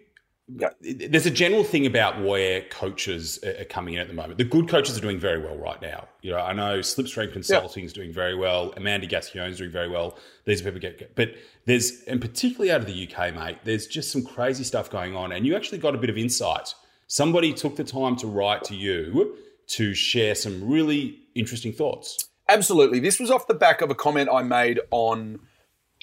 Yeah. 0.55 0.71
there's 0.81 1.27
a 1.27 1.31
general 1.31 1.65
thing 1.65 1.87
about 1.87 2.23
where 2.23 2.63
coaches 2.63 3.39
are 3.45 3.65
coming 3.65 3.95
in 3.95 4.01
at 4.01 4.09
the 4.09 4.15
moment. 4.15 4.39
The 4.39 4.45
good 4.45 4.69
coaches 4.69 4.97
are 4.99 5.01
doing 5.01 5.19
very 5.19 5.39
well 5.39 5.57
right 5.57 5.81
now. 5.81 6.09
You 6.21 6.33
know, 6.33 6.39
I 6.39 6.53
know 6.53 6.81
Slipstream 6.81 7.33
Consulting 7.33 7.85
is 7.85 7.93
doing 7.93 8.13
very 8.13 8.35
well. 8.35 8.73
Amanda 8.77 9.07
Gassion 9.07 9.41
is 9.43 9.59
doing 9.59 9.71
very 9.71 9.89
well. 9.89 10.19
These 10.45 10.61
are 10.61 10.65
people 10.65 10.81
get, 10.81 11.15
but 11.15 11.35
there's, 11.65 12.03
and 12.05 12.21
particularly 12.21 12.71
out 12.71 12.81
of 12.81 12.87
the 12.87 13.09
UK, 13.09 13.35
mate, 13.35 13.59
there's 13.65 13.87
just 13.87 14.11
some 14.11 14.25
crazy 14.25 14.65
stuff 14.65 14.91
going 14.91 15.15
on, 15.15 15.33
and 15.33 15.47
you 15.47 15.55
actually 15.55 15.79
got 15.79 15.95
a 15.95 15.99
bit 15.99 16.11
of 16.11 16.19
insight. 16.19 16.75
Somebody 17.07 17.53
took 17.53 17.77
the 17.77 17.85
time 17.85 18.17
to 18.17 18.27
write 18.27 18.65
to 18.65 18.75
you 18.75 19.37
to 19.69 19.95
share 19.95 20.35
some 20.35 20.69
really 20.69 21.21
interesting 21.35 21.73
thoughts. 21.73 22.29
Absolutely. 22.49 23.01
This 23.01 23.19
was 23.21 23.31
off 23.31 23.47
the 23.47 23.55
back 23.55 23.81
of 23.81 23.91
a 23.91 23.95
comment 23.95 24.29
I 24.33 24.43
made 24.43 24.81
on 24.91 25.41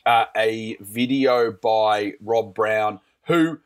uh, 0.06 0.26
a 0.36 0.78
video 0.80 1.52
by 1.52 2.14
Rob 2.22 2.56
Brown, 2.56 3.00
who, 3.26 3.60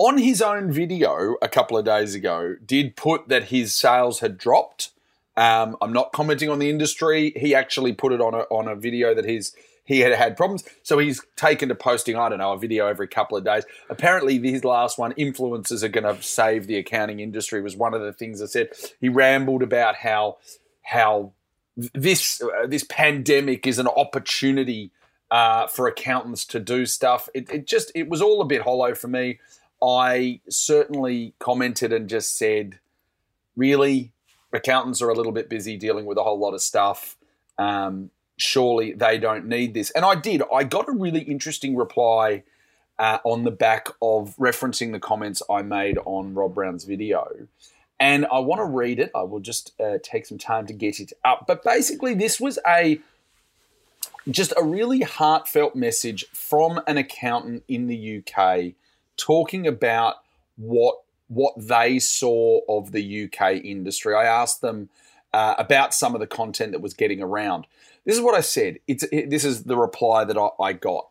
on 0.00 0.16
his 0.16 0.40
own 0.40 0.72
video 0.72 1.36
a 1.42 1.48
couple 1.48 1.76
of 1.76 1.84
days 1.84 2.14
ago, 2.14 2.56
did 2.64 2.96
put 2.96 3.28
that 3.28 3.44
his 3.44 3.74
sales 3.74 4.20
had 4.20 4.38
dropped. 4.38 4.92
Um, 5.36 5.76
I'm 5.82 5.92
not 5.92 6.12
commenting 6.12 6.48
on 6.48 6.58
the 6.58 6.70
industry. 6.70 7.34
He 7.36 7.54
actually 7.54 7.92
put 7.92 8.12
it 8.12 8.20
on 8.20 8.32
a, 8.32 8.44
on 8.50 8.66
a 8.66 8.74
video 8.74 9.14
that 9.14 9.26
his 9.26 9.54
he 9.84 10.00
had 10.00 10.14
had 10.14 10.38
problems. 10.38 10.64
So 10.82 10.98
he's 10.98 11.20
taken 11.36 11.68
to 11.68 11.74
posting, 11.74 12.16
I 12.16 12.30
don't 12.30 12.38
know, 12.38 12.52
a 12.52 12.58
video 12.58 12.86
every 12.86 13.08
couple 13.08 13.36
of 13.36 13.44
days. 13.44 13.64
Apparently, 13.90 14.38
his 14.38 14.64
last 14.64 14.98
one, 14.98 15.12
influencers 15.14 15.82
are 15.82 15.88
going 15.88 16.04
to 16.04 16.22
save 16.22 16.66
the 16.66 16.76
accounting 16.76 17.20
industry, 17.20 17.60
was 17.60 17.76
one 17.76 17.92
of 17.92 18.00
the 18.00 18.12
things 18.12 18.40
I 18.40 18.46
said. 18.46 18.70
He 19.02 19.10
rambled 19.10 19.62
about 19.62 19.96
how 19.96 20.38
how 20.82 21.32
this 21.76 22.40
uh, 22.40 22.66
this 22.66 22.84
pandemic 22.88 23.66
is 23.66 23.78
an 23.78 23.88
opportunity 23.88 24.92
uh, 25.30 25.66
for 25.66 25.86
accountants 25.88 26.46
to 26.46 26.58
do 26.58 26.86
stuff. 26.86 27.28
It, 27.34 27.50
it 27.50 27.66
just 27.66 27.92
it 27.94 28.08
was 28.08 28.22
all 28.22 28.40
a 28.40 28.46
bit 28.46 28.62
hollow 28.62 28.94
for 28.94 29.08
me. 29.08 29.40
I 29.82 30.40
certainly 30.48 31.34
commented 31.38 31.92
and 31.92 32.08
just 32.08 32.36
said, 32.36 32.78
really, 33.56 34.12
accountants 34.52 35.00
are 35.00 35.08
a 35.08 35.14
little 35.14 35.32
bit 35.32 35.48
busy 35.48 35.76
dealing 35.76 36.04
with 36.04 36.18
a 36.18 36.22
whole 36.22 36.38
lot 36.38 36.54
of 36.54 36.60
stuff. 36.60 37.16
Um, 37.58 38.10
surely 38.36 38.92
they 38.92 39.18
don't 39.18 39.46
need 39.46 39.74
this. 39.74 39.90
And 39.90 40.04
I 40.04 40.14
did. 40.14 40.42
I 40.52 40.64
got 40.64 40.88
a 40.88 40.92
really 40.92 41.20
interesting 41.20 41.76
reply 41.76 42.42
uh, 42.98 43.18
on 43.24 43.44
the 43.44 43.50
back 43.50 43.88
of 44.02 44.36
referencing 44.36 44.92
the 44.92 45.00
comments 45.00 45.42
I 45.48 45.62
made 45.62 45.98
on 46.04 46.34
Rob 46.34 46.54
Brown's 46.54 46.84
video. 46.84 47.48
And 47.98 48.26
I 48.32 48.38
want 48.38 48.60
to 48.60 48.64
read 48.64 48.98
it. 48.98 49.10
I 49.14 49.22
will 49.22 49.40
just 49.40 49.72
uh, 49.80 49.98
take 50.02 50.26
some 50.26 50.38
time 50.38 50.66
to 50.66 50.72
get 50.72 51.00
it 51.00 51.12
up. 51.24 51.44
But 51.46 51.62
basically, 51.62 52.14
this 52.14 52.40
was 52.40 52.58
a 52.66 53.00
just 54.28 54.52
a 54.56 54.62
really 54.62 55.00
heartfelt 55.00 55.74
message 55.74 56.26
from 56.32 56.80
an 56.86 56.98
accountant 56.98 57.64
in 57.68 57.86
the 57.86 58.18
UK 58.18 58.74
talking 59.20 59.66
about 59.66 60.16
what 60.56 61.02
what 61.28 61.54
they 61.56 61.98
saw 62.00 62.60
of 62.68 62.90
the 62.90 63.24
UK 63.24 63.64
industry. 63.64 64.14
I 64.14 64.24
asked 64.24 64.62
them 64.62 64.88
uh, 65.32 65.54
about 65.58 65.94
some 65.94 66.14
of 66.14 66.20
the 66.20 66.26
content 66.26 66.72
that 66.72 66.80
was 66.80 66.92
getting 66.92 67.22
around. 67.22 67.66
This 68.04 68.16
is 68.16 68.22
what 68.22 68.34
I 68.34 68.40
said. 68.40 68.78
It's 68.88 69.04
it, 69.04 69.30
this 69.30 69.44
is 69.44 69.64
the 69.64 69.76
reply 69.76 70.24
that 70.24 70.36
I, 70.36 70.48
I 70.60 70.72
got. 70.72 71.06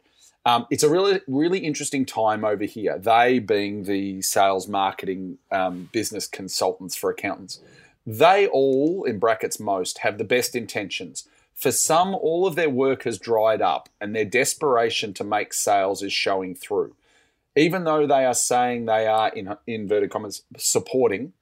Um, 0.45 0.65
it's 0.69 0.83
a 0.83 0.89
really 0.89 1.21
really 1.27 1.59
interesting 1.59 2.05
time 2.05 2.43
over 2.43 2.65
here. 2.65 2.97
They 2.97 3.39
being 3.39 3.83
the 3.83 4.21
sales 4.21 4.67
marketing 4.67 5.37
um, 5.51 5.89
business 5.91 6.27
consultants 6.27 6.95
for 6.95 7.09
accountants. 7.09 7.59
They 8.05 8.47
all, 8.47 9.03
in 9.03 9.19
brackets 9.19 9.59
most, 9.59 9.99
have 9.99 10.17
the 10.17 10.23
best 10.23 10.55
intentions. 10.55 11.27
For 11.53 11.71
some, 11.71 12.15
all 12.15 12.47
of 12.47 12.55
their 12.55 12.69
work 12.69 13.03
has 13.03 13.19
dried 13.19 13.61
up 13.61 13.89
and 13.99 14.15
their 14.15 14.25
desperation 14.25 15.13
to 15.15 15.23
make 15.23 15.53
sales 15.53 16.01
is 16.01 16.13
showing 16.13 16.55
through. 16.55 16.95
Even 17.59 17.83
though 17.83 18.07
they 18.07 18.25
are 18.25 18.33
saying 18.33 18.85
they 18.85 19.05
are, 19.05 19.29
in 19.29 19.53
inverted 19.67 20.09
commas, 20.09 20.43
supporting, 20.57 21.33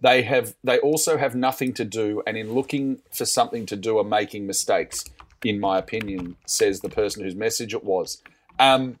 they 0.00 0.22
have 0.22 0.54
they 0.62 0.78
also 0.78 1.16
have 1.16 1.34
nothing 1.34 1.72
to 1.74 1.84
do 1.84 2.22
and 2.26 2.36
in 2.36 2.52
looking 2.52 3.00
for 3.10 3.24
something 3.24 3.66
to 3.66 3.74
do 3.74 3.98
are 3.98 4.04
making 4.04 4.46
mistakes 4.46 5.04
in 5.44 5.58
my 5.58 5.78
opinion 5.78 6.36
says 6.46 6.80
the 6.80 6.88
person 6.88 7.24
whose 7.24 7.34
message 7.34 7.74
it 7.74 7.82
was. 7.82 8.22
Um, 8.58 8.98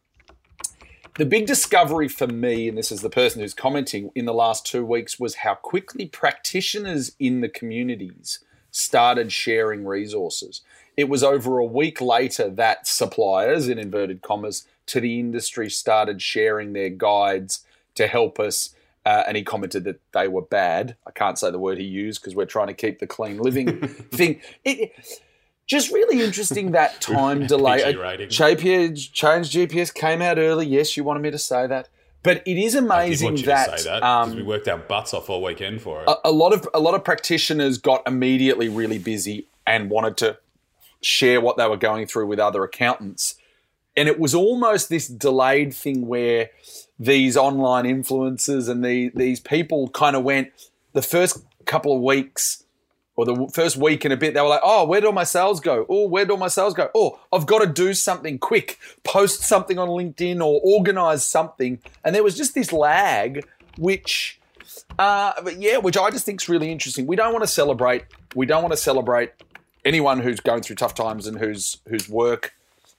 the 1.16 1.26
big 1.26 1.46
discovery 1.46 2.08
for 2.08 2.26
me 2.26 2.68
and 2.68 2.76
this 2.76 2.90
is 2.90 3.02
the 3.02 3.10
person 3.10 3.40
who's 3.40 3.54
commenting 3.54 4.10
in 4.14 4.24
the 4.24 4.34
last 4.34 4.66
two 4.66 4.84
weeks 4.84 5.18
was 5.18 5.36
how 5.36 5.54
quickly 5.54 6.06
practitioners 6.06 7.12
in 7.18 7.40
the 7.40 7.48
communities 7.48 8.40
started 8.70 9.32
sharing 9.32 9.84
resources. 9.84 10.62
It 10.96 11.08
was 11.08 11.22
over 11.22 11.58
a 11.58 11.64
week 11.64 12.00
later 12.00 12.48
that 12.50 12.86
suppliers 12.86 13.68
in 13.68 13.78
inverted 13.78 14.22
commas 14.22 14.66
to 14.88 15.00
the 15.00 15.18
industry 15.20 15.70
started 15.70 16.20
sharing 16.20 16.72
their 16.72 16.90
guides 16.90 17.64
to 17.94 18.06
help 18.06 18.38
us 18.40 18.74
uh, 19.08 19.24
and 19.26 19.38
he 19.38 19.42
commented 19.42 19.84
that 19.84 20.00
they 20.12 20.28
were 20.28 20.42
bad. 20.42 20.94
I 21.06 21.12
can't 21.12 21.38
say 21.38 21.50
the 21.50 21.58
word 21.58 21.78
he 21.78 21.84
used 21.84 22.20
because 22.20 22.34
we're 22.34 22.44
trying 22.44 22.66
to 22.66 22.74
keep 22.74 22.98
the 22.98 23.06
clean 23.06 23.38
living 23.38 23.88
thing. 23.88 24.42
It, 24.66 24.92
just 25.66 25.90
really 25.90 26.22
interesting 26.22 26.72
that 26.72 27.00
time 27.00 27.46
delay. 27.46 27.94
Rating. 27.94 28.28
JPS, 28.28 29.10
Change 29.10 29.50
GPS 29.50 29.94
came 29.94 30.20
out 30.20 30.36
early. 30.36 30.66
Yes, 30.66 30.94
you 30.94 31.04
wanted 31.04 31.20
me 31.20 31.30
to 31.30 31.38
say 31.38 31.66
that, 31.66 31.88
but 32.22 32.42
it 32.46 32.58
is 32.58 32.74
amazing 32.74 33.36
that, 33.46 33.78
that 33.84 34.02
um, 34.02 34.36
we 34.36 34.42
worked 34.42 34.68
our 34.68 34.76
butts 34.76 35.14
off 35.14 35.30
all 35.30 35.42
weekend 35.42 35.80
for 35.80 36.02
it. 36.02 36.08
a, 36.08 36.28
a 36.28 36.30
lot 36.30 36.52
of 36.52 36.68
a 36.74 36.80
lot 36.80 36.94
of 36.94 37.02
practitioners 37.02 37.78
got 37.78 38.02
immediately 38.06 38.68
really 38.68 38.98
busy 38.98 39.46
and 39.66 39.88
wanted 39.88 40.18
to 40.18 40.36
share 41.00 41.40
what 41.40 41.56
they 41.56 41.66
were 41.66 41.78
going 41.78 42.06
through 42.06 42.26
with 42.26 42.38
other 42.38 42.62
accountants. 42.62 43.36
And 43.98 44.08
it 44.08 44.18
was 44.18 44.34
almost 44.34 44.88
this 44.88 45.08
delayed 45.08 45.74
thing 45.74 46.06
where 46.06 46.50
these 46.98 47.36
online 47.36 47.84
influencers 47.84 48.68
and 48.68 48.84
the, 48.84 49.10
these 49.14 49.40
people 49.40 49.88
kind 49.88 50.14
of 50.14 50.22
went 50.22 50.52
the 50.92 51.02
first 51.02 51.44
couple 51.64 51.94
of 51.94 52.00
weeks 52.00 52.64
or 53.16 53.24
the 53.24 53.50
first 53.52 53.76
week 53.76 54.04
and 54.04 54.14
a 54.14 54.16
bit, 54.16 54.34
they 54.34 54.40
were 54.40 54.48
like, 54.48 54.60
oh, 54.62 54.86
where'd 54.86 55.04
all 55.04 55.12
my 55.12 55.24
sales 55.24 55.58
go? 55.58 55.84
Oh, 55.88 56.06
where'd 56.06 56.30
all 56.30 56.36
my 56.36 56.46
sales 56.46 56.74
go? 56.74 56.88
Oh, 56.94 57.18
I've 57.32 57.46
got 57.46 57.58
to 57.58 57.66
do 57.66 57.92
something 57.92 58.38
quick, 58.38 58.78
post 59.02 59.40
something 59.42 59.76
on 59.76 59.88
LinkedIn 59.88 60.36
or 60.40 60.60
organize 60.62 61.26
something. 61.26 61.80
And 62.04 62.14
there 62.14 62.22
was 62.22 62.36
just 62.36 62.54
this 62.54 62.72
lag, 62.72 63.44
which, 63.76 64.40
uh, 65.00 65.32
yeah, 65.58 65.78
which 65.78 65.96
I 65.96 66.10
just 66.10 66.24
think 66.24 66.40
is 66.40 66.48
really 66.48 66.70
interesting. 66.70 67.08
We 67.08 67.16
don't 67.16 67.32
want 67.32 67.42
to 67.42 67.50
celebrate, 67.50 68.04
we 68.36 68.46
don't 68.46 68.62
want 68.62 68.72
to 68.72 68.78
celebrate 68.78 69.32
anyone 69.84 70.20
who's 70.20 70.38
going 70.38 70.62
through 70.62 70.76
tough 70.76 70.94
times 70.94 71.26
and 71.26 71.38
whose 71.38 71.78
whose 71.88 72.08
work 72.08 72.54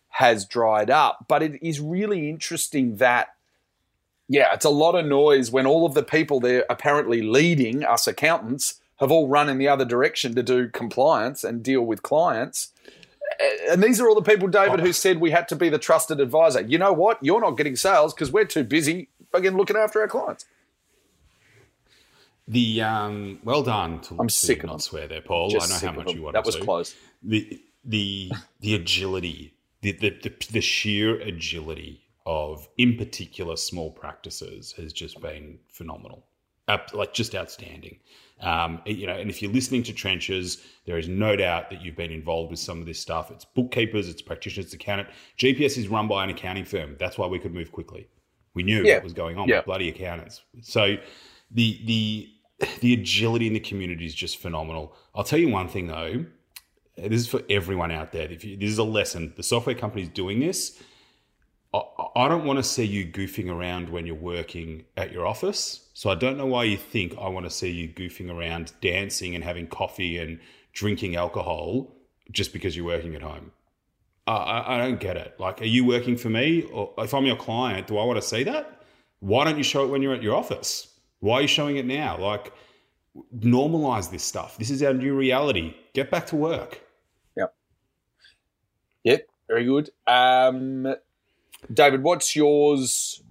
has 0.10 0.46
dried 0.46 0.90
up. 0.90 1.26
But 1.28 1.44
it 1.44 1.62
is 1.66 1.80
really 1.80 2.30
interesting 2.30 2.98
that 2.98 3.30
Yeah, 4.28 4.54
it's 4.54 4.66
a 4.66 4.70
lot 4.70 4.96
of 4.96 5.06
noise 5.06 5.52
when 5.52 5.66
all 5.66 5.86
of 5.86 5.94
the 5.94 6.04
people 6.04 6.40
they're 6.40 6.66
apparently 6.70 7.22
leading, 7.22 7.84
us 7.84 8.08
accountants, 8.08 8.80
have 9.00 9.12
all 9.12 9.28
run 9.28 9.50
in 9.50 9.58
the 9.58 9.68
other 9.68 9.86
direction 9.86 10.36
to 10.36 10.44
do 10.44 10.68
compliance 10.68 11.44
and 11.44 11.64
deal 11.64 11.82
with 11.82 12.04
clients. 12.04 12.74
And 13.70 13.82
these 13.82 14.02
are 14.02 14.10
all 14.10 14.16
the 14.16 14.22
people, 14.22 14.48
David, 14.48 14.82
who 14.82 14.92
said 14.92 15.20
we 15.20 15.32
had 15.32 15.48
to 15.48 15.56
be 15.56 15.70
the 15.70 15.78
trusted 15.78 16.20
advisor. 16.20 16.62
You 16.62 16.78
know 16.78 16.92
what? 16.92 17.18
You're 17.22 17.40
not 17.40 17.52
getting 17.52 17.76
sales 17.76 18.14
because 18.14 18.32
we're 18.32 18.46
too 18.46 18.64
busy 18.64 19.10
again 19.34 19.56
looking 19.56 19.78
after 19.78 20.02
our 20.02 20.08
clients. 20.08 20.46
The 22.48 22.82
um, 22.82 23.40
well 23.44 23.64
done. 23.64 24.02
To, 24.02 24.16
I'm 24.20 24.28
to 24.28 24.34
sick 24.34 24.64
of 24.64 24.66
not 24.66 24.74
them. 24.74 24.80
swear 24.80 25.08
there, 25.08 25.22
Paul. 25.22 25.50
Just 25.50 25.72
I 25.72 25.88
know 25.88 25.92
how 25.92 25.98
much 26.00 26.14
you 26.14 26.24
want 26.24 26.36
to 26.36 26.42
do 26.42 26.44
That 26.44 26.46
was 26.46 26.56
close. 26.56 26.96
The 27.22 27.62
the 27.86 28.32
the 28.60 28.76
agility, 28.76 29.54
the, 29.82 29.92
the 29.94 30.10
the 30.24 30.34
the 30.52 30.62
sheer 30.62 31.20
agility 31.22 32.02
of, 32.26 32.68
in 32.78 32.98
particular, 32.98 33.56
small 33.56 33.92
practices 33.92 34.74
has 34.74 34.94
just 34.94 35.20
been 35.22 35.58
phenomenal. 35.72 36.26
Up, 36.68 36.94
like 36.94 37.14
just 37.14 37.34
outstanding. 37.34 37.98
Um, 38.42 38.82
you 38.86 39.08
know, 39.08 39.14
and 39.16 39.28
if 39.30 39.42
you're 39.42 39.52
listening 39.52 39.82
to 39.84 39.94
trenches, 39.94 40.64
there 40.86 41.00
is 41.00 41.08
no 41.08 41.36
doubt 41.36 41.72
that 41.72 41.82
you've 41.82 41.96
been 41.96 42.12
involved 42.12 42.52
with 42.52 42.60
some 42.60 42.80
of 42.80 42.86
this 42.86 43.00
stuff. 43.00 43.32
It's 43.32 43.44
bookkeepers, 43.44 44.08
it's 44.08 44.22
practitioners, 44.22 44.66
it's 44.68 44.76
accountant. 44.76 45.10
GPS 45.40 45.78
is 45.80 45.88
run 45.88 46.08
by 46.08 46.24
an 46.24 46.30
accounting 46.30 46.66
firm. 46.66 46.96
That's 47.00 47.18
why 47.18 47.26
we 47.26 47.40
could 47.40 47.54
move 47.56 47.72
quickly. 47.72 48.08
We 48.54 48.62
knew 48.64 48.84
Yeah. 48.84 48.96
what 48.96 49.04
was 49.06 49.14
going 49.14 49.38
on 49.40 49.48
Yeah. 49.50 49.58
with 49.58 49.66
bloody 49.66 49.90
accountants. 49.90 50.42
So 50.62 50.98
the 51.52 51.80
the 51.86 52.30
the 52.82 52.94
agility 52.94 53.48
in 53.48 53.54
the 53.54 53.60
community 53.60 54.06
is 54.06 54.14
just 54.14 54.38
phenomenal. 54.38 54.94
I'll 55.16 55.24
tell 55.24 55.40
you 55.40 55.50
one 55.50 55.68
thing 55.68 55.88
though. 55.88 56.26
This 57.08 57.22
is 57.22 57.28
for 57.28 57.42
everyone 57.50 57.92
out 57.92 58.12
there. 58.12 58.30
If 58.32 58.44
you, 58.44 58.58
this 58.58 58.70
is 58.70 58.78
a 58.78 58.84
lesson, 58.84 59.34
the 59.38 59.44
software 59.44 59.76
companies 59.76 60.10
doing 60.10 60.40
this. 60.40 60.82
I, 61.74 61.82
I 62.16 62.28
don't 62.28 62.46
want 62.46 62.58
to 62.58 62.64
see 62.64 62.86
you 62.86 63.06
goofing 63.06 63.50
around 63.50 63.90
when 63.90 64.06
you're 64.06 64.16
working 64.16 64.86
at 64.98 65.12
your 65.12 65.26
office. 65.26 65.90
So 65.94 66.10
I 66.10 66.16
don't 66.16 66.38
know 66.38 66.46
why 66.46 66.64
you 66.64 66.78
think 66.78 67.16
I 67.20 67.28
want 67.30 67.46
to 67.46 67.50
see 67.50 67.70
you 67.70 67.90
goofing 67.90 68.32
around, 68.32 68.74
dancing 68.82 69.36
and 69.36 69.44
having 69.44 69.68
coffee 69.68 70.18
and 70.18 70.40
drinking 70.74 71.16
alcohol 71.16 71.96
just 72.32 72.54
because 72.54 72.76
you're 72.76 72.86
working 72.86 73.16
at 73.16 73.22
home. 73.22 73.52
I, 74.28 74.76
I, 74.76 74.78
don't 74.78 75.00
get 75.00 75.18
it. 75.18 75.40
Like, 75.40 75.60
are 75.62 75.66
you 75.66 75.86
working 75.86 76.16
for 76.16 76.30
me? 76.30 76.64
Or 76.72 76.94
if 77.00 77.16
I'm 77.16 77.26
your 77.26 77.36
client, 77.36 77.88
do 77.88 77.98
I 77.98 78.04
want 78.06 78.22
to 78.22 78.28
see 78.28 78.44
that? 78.44 78.84
Why 79.22 79.44
don't 79.44 79.58
you 79.58 79.64
show 79.64 79.84
it 79.84 79.88
when 79.88 80.04
you're 80.04 80.14
at 80.14 80.22
your 80.22 80.36
office? 80.36 80.88
Why 81.20 81.40
are 81.40 81.42
you 81.42 81.48
showing 81.48 81.78
it 81.78 81.86
now? 81.86 82.18
Like, 82.18 82.54
normalize 83.36 84.12
this 84.12 84.24
stuff. 84.24 84.58
This 84.58 84.70
is 84.70 84.84
our 84.84 84.94
new 84.94 85.16
reality. 85.16 85.76
Get 85.94 86.12
back 86.12 86.28
to 86.28 86.36
work. 86.36 86.82
Yep, 89.10 89.28
very 89.48 89.66
good. 89.66 89.90
Um, 90.06 90.96
David, 91.74 92.04
what's 92.04 92.36
yours? 92.36 93.24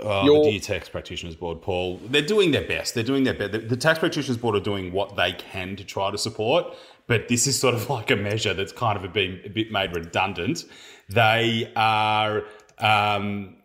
Oh, 0.00 0.24
Your- 0.24 0.44
the 0.44 0.52
Dear 0.52 0.60
Tax 0.60 0.88
Practitioners 0.88 1.36
Board, 1.36 1.62
Paul, 1.62 2.00
they're 2.04 2.22
doing 2.22 2.52
their 2.52 2.66
best. 2.66 2.94
They're 2.94 3.04
doing 3.04 3.24
their 3.24 3.34
best. 3.34 3.52
The, 3.52 3.58
the 3.58 3.76
Tax 3.76 3.98
Practitioners 3.98 4.36
Board 4.36 4.56
are 4.56 4.60
doing 4.60 4.92
what 4.92 5.16
they 5.16 5.32
can 5.32 5.76
to 5.76 5.84
try 5.84 6.10
to 6.10 6.18
support, 6.18 6.74
but 7.06 7.28
this 7.28 7.46
is 7.46 7.58
sort 7.58 7.74
of 7.74 7.90
like 7.96 8.10
a 8.10 8.16
measure 8.16 8.54
that's 8.54 8.72
kind 8.72 9.02
of 9.02 9.12
been 9.12 9.40
a 9.44 9.48
bit 9.48 9.70
made 9.70 9.94
redundant. 9.94 10.64
They 11.08 11.72
are. 11.76 12.44
Um, 12.78 13.56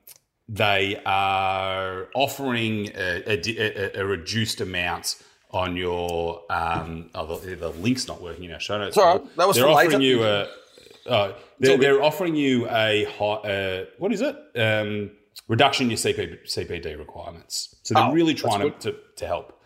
they 0.51 0.99
are 1.05 2.07
offering 2.15 2.89
a, 2.95 3.23
a, 3.27 4.01
a, 4.01 4.05
reduced 4.05 4.61
amount 4.61 5.21
on 5.51 5.77
your. 5.77 6.41
Um, 6.49 7.11
oh, 7.13 7.37
the, 7.37 7.55
the 7.55 7.69
link's 7.69 8.07
not 8.07 8.19
working 8.21 8.45
in 8.45 8.51
our 8.51 8.59
show 8.59 8.79
notes. 8.79 8.97
Right. 8.97 9.21
That 9.37 9.47
was 9.47 9.57
they're 9.57 9.67
offering 9.67 9.91
later. 9.91 10.03
you 10.03 10.23
a. 10.23 10.47
Uh, 11.05 11.33
they're, 11.59 11.71
all 11.71 11.77
they're 11.77 12.03
offering 12.03 12.35
you 12.35 12.67
a 12.69 13.05
high, 13.05 13.25
uh, 13.25 13.85
what 13.97 14.11
is 14.13 14.21
it? 14.21 14.35
Um, 14.55 15.11
reduction 15.47 15.85
in 15.85 15.91
your 15.91 15.97
CP, 15.97 16.45
CPD 16.45 16.97
requirements. 16.97 17.75
So 17.83 17.93
they're 17.93 18.03
Oh, 18.03 18.11
really 18.13 18.33
trying 18.33 18.61
to, 18.61 18.91
to, 18.91 18.97
to 19.17 19.27
help. 19.27 19.59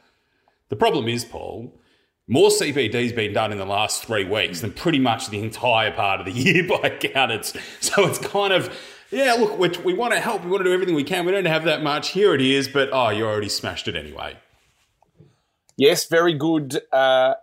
The 0.70 0.76
problem 0.76 1.08
is, 1.08 1.26
Paul, 1.26 1.80
more 2.28 2.50
CPD's 2.50 3.14
been 3.14 3.34
done 3.34 3.52
in 3.52 3.58
the 3.58 3.66
last 3.66 4.06
three 4.06 4.26
weeks 4.26 4.62
than 4.62 4.72
pretty 4.72 5.00
much 5.00 5.30
the 5.30 5.40
entire 5.40 5.92
part 5.92 6.20
of 6.20 6.26
the 6.26 6.32
year 6.40 6.68
by 6.68 6.88
accountants. 6.88 7.54
So 7.82 8.08
it's 8.08 8.20
kind 8.20 8.54
of, 8.54 8.76
yeah, 9.12 9.34
look, 9.34 9.60
we, 9.60 9.70
we 9.84 9.94
want 9.94 10.14
to 10.14 10.20
help. 10.20 10.44
We 10.44 10.50
want 10.50 10.62
to 10.62 10.70
do 10.70 10.74
everything 10.74 10.96
we 10.96 11.04
can. 11.04 11.26
We 11.26 11.32
don't 11.32 11.46
have 11.46 11.66
that 11.66 11.84
much. 11.84 12.10
Here 12.10 12.34
it 12.34 12.42
is, 12.42 12.68
but 12.68 12.90
oh, 12.92 13.10
you 13.10 13.26
already 13.26 13.50
smashed 13.50 13.88
it 13.88 13.96
anyway. 13.96 14.38
Yes, 15.78 16.08
very 16.08 16.34
good 16.34 16.80
uh, 16.92 17.34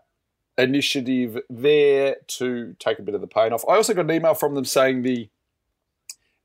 initiative 0.61 1.39
there 1.49 2.17
to 2.27 2.75
take 2.79 2.99
a 2.99 3.03
bit 3.03 3.15
of 3.15 3.21
the 3.21 3.27
pain 3.27 3.53
off. 3.53 3.65
I 3.69 3.77
also 3.77 3.95
got 3.95 4.05
an 4.05 4.13
email 4.13 4.35
from 4.35 4.55
them 4.55 4.65
saying 4.65 5.03
the 5.03 5.29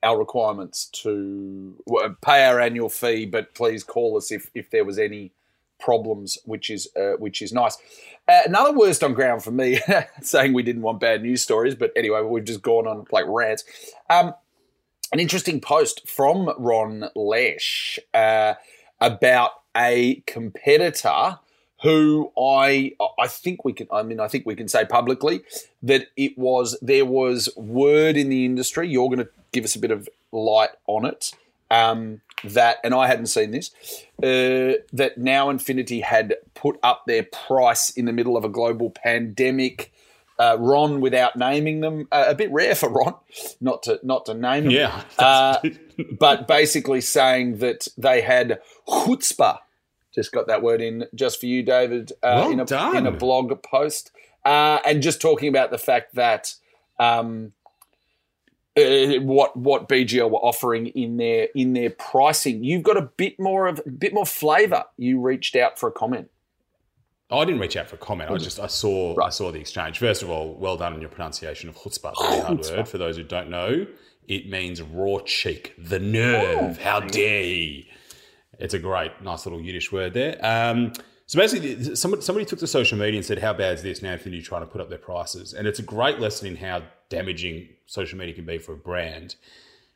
our 0.04 0.20
requirements 0.20 0.86
to 0.86 1.76
pay 2.22 2.46
our 2.46 2.60
annual 2.60 2.90
fee, 2.90 3.26
but 3.26 3.56
please 3.56 3.84
call 3.84 4.16
us 4.18 4.32
if, 4.32 4.52
if 4.54 4.70
there 4.70 4.86
was 4.86 5.00
any 5.00 5.32
problems, 5.80 6.38
which 6.46 6.70
is 6.70 6.88
uh, 6.96 7.14
which 7.18 7.42
is 7.42 7.52
nice. 7.52 7.78
Uh, 8.28 8.42
another 8.46 8.72
worst 8.72 9.04
on 9.04 9.14
ground 9.14 9.44
for 9.44 9.52
me, 9.52 9.80
saying 10.22 10.54
we 10.54 10.64
didn't 10.64 10.84
want 10.84 11.00
bad 11.00 11.22
news 11.22 11.42
stories, 11.42 11.76
but 11.76 11.92
anyway, 11.96 12.22
we've 12.22 12.46
just 12.46 12.62
gone 12.62 12.88
on 12.88 13.06
like 13.12 13.26
rants. 13.28 13.64
Um, 14.10 14.34
an 15.12 15.20
interesting 15.20 15.60
post 15.60 16.08
from 16.08 16.54
Ron 16.58 17.10
Lesh 17.16 18.00
uh, 18.14 18.56
about 19.00 19.52
a 19.76 20.24
competitor 20.28 21.40
who 21.84 22.32
I 22.40 22.94
I 23.20 23.28
think 23.28 23.66
we 23.66 23.74
can 23.74 23.88
I 23.92 24.04
mean 24.04 24.20
I 24.20 24.28
think 24.28 24.46
we 24.46 24.56
can 24.56 24.68
say 24.68 24.86
publicly 24.86 25.42
that 25.84 26.08
it 26.16 26.38
was 26.38 26.78
there 26.82 27.06
was 27.06 27.50
word 27.56 28.18
in 28.18 28.30
the 28.30 28.46
industry. 28.46 28.88
You're 28.90 29.08
going 29.10 29.20
to 29.20 29.30
give 29.52 29.64
us 29.66 29.76
a 29.76 29.80
bit 29.80 29.92
of 29.92 30.10
light 30.32 30.72
on 30.88 31.06
it. 31.06 31.32
Um, 31.72 32.22
that 32.44 32.78
and 32.84 32.94
I 32.94 33.08
hadn't 33.08 33.28
seen 33.28 33.52
this. 33.52 33.72
Uh, 34.22 34.80
that 34.94 35.18
now 35.18 35.50
Infinity 35.50 36.02
had 36.02 36.36
put 36.54 36.78
up 36.84 37.06
their 37.08 37.24
price 37.24 37.90
in 37.90 38.06
the 38.06 38.14
middle 38.14 38.38
of 38.38 38.44
a 38.46 38.50
global 38.50 38.90
pandemic. 38.92 39.92
Uh, 40.38 40.58
Ron, 40.60 41.00
without 41.00 41.38
naming 41.38 41.80
them, 41.80 42.08
uh, 42.12 42.26
a 42.28 42.36
bit 42.36 42.52
rare 42.52 42.76
for 42.76 42.90
Ron, 42.90 43.16
not 43.62 43.84
to 43.84 44.00
not 44.04 44.26
to 44.28 44.34
name 44.34 44.66
them 44.66 44.72
Yeah. 44.74 45.02
uh, 45.18 45.60
but 46.20 46.46
basically 46.48 47.02
saying 47.02 47.58
that 47.60 47.88
they 47.98 48.22
had 48.22 48.60
chutzpah. 48.88 49.60
Just 50.16 50.32
got 50.32 50.48
that 50.48 50.62
word 50.64 50.82
in 50.82 51.06
just 51.14 51.40
for 51.40 51.46
you, 51.46 51.62
David, 51.62 52.14
uh, 52.24 52.42
Well 52.42 52.52
in, 52.52 52.60
a, 52.62 52.66
done. 52.66 52.96
in 52.96 53.06
a 53.06 53.12
blog 53.12 53.62
post. 53.62 54.12
Uh, 54.46 54.80
and 54.86 55.02
just 55.04 55.22
talking 55.22 55.50
about 55.50 55.72
the 55.72 55.78
fact 55.78 56.16
that 56.16 56.54
um, 57.00 57.52
uh, 58.78 59.20
what 59.22 59.56
what 59.58 59.88
BGL 59.90 60.30
were 60.30 60.38
offering 60.38 60.88
in 60.88 61.18
their 61.18 61.50
in 61.56 61.74
their 61.74 61.90
pricing. 61.90 62.64
You've 62.64 62.84
got 62.84 62.98
a 62.98 63.02
bit 63.04 63.40
more 63.40 63.68
of 63.68 63.82
a 63.86 63.90
bit 63.90 64.14
more 64.14 64.26
flavour. 64.26 64.86
You 64.98 65.20
reached 65.22 65.56
out 65.56 65.80
for 65.80 65.88
a 65.90 65.92
comment. 65.92 66.30
I 67.32 67.44
didn't 67.44 67.60
reach 67.60 67.76
out 67.76 67.90
for 67.90 67.96
a 67.96 68.00
comment. 68.00 68.30
I 68.30 68.38
just 68.38 68.60
I 68.60 68.68
saw 68.68 69.20
I 69.22 69.30
saw 69.30 69.52
the 69.52 69.60
exchange. 69.60 69.98
First 70.00 70.22
of 70.24 70.30
all, 70.30 70.56
well 70.56 70.78
done 70.78 70.94
on 70.94 71.02
your 71.02 71.10
pronunciation 71.10 71.70
of 71.70 71.76
chutzpah. 71.76 72.14
Very 72.22 72.42
hard 72.42 72.60
Chutzpah. 72.60 72.78
word 72.78 72.88
for 72.88 72.98
those 72.98 73.18
who 73.18 73.24
don't 73.24 73.50
know. 73.50 73.88
It 74.28 74.50
means 74.50 74.82
raw 74.82 75.20
cheek, 75.26 75.74
the 75.78 76.00
nerve. 76.00 76.80
How 76.80 77.00
dare 77.00 77.44
he? 77.44 77.90
It's 78.60 78.74
a 78.74 78.80
great, 78.80 79.22
nice 79.22 79.46
little 79.46 79.62
Yiddish 79.62 79.92
word 79.92 80.14
there. 80.14 80.38
Um, 80.42 80.94
so 81.28 81.40
basically, 81.40 81.96
somebody, 81.96 82.22
somebody 82.22 82.46
took 82.46 82.60
to 82.60 82.68
social 82.68 82.98
media 82.98 83.18
and 83.18 83.26
said, 83.26 83.40
"How 83.40 83.54
bad 83.54 83.76
is 83.76 83.84
this?" 83.84 84.02
Now 84.02 84.14
Infinity 84.14 84.44
trying 84.44 84.62
to 84.62 84.68
put 84.68 84.82
up 84.82 84.90
their 84.90 85.00
prices, 85.00 85.54
and 85.54 85.68
it's 85.68 85.80
a 85.80 85.84
great 85.84 86.20
lesson 86.20 86.48
in 86.48 86.58
how 86.58 86.84
damaging 87.10 87.70
social 87.86 88.18
media 88.18 88.36
can 88.36 88.46
be 88.46 88.58
for 88.58 88.74
a 88.74 88.78
brand. 88.78 89.36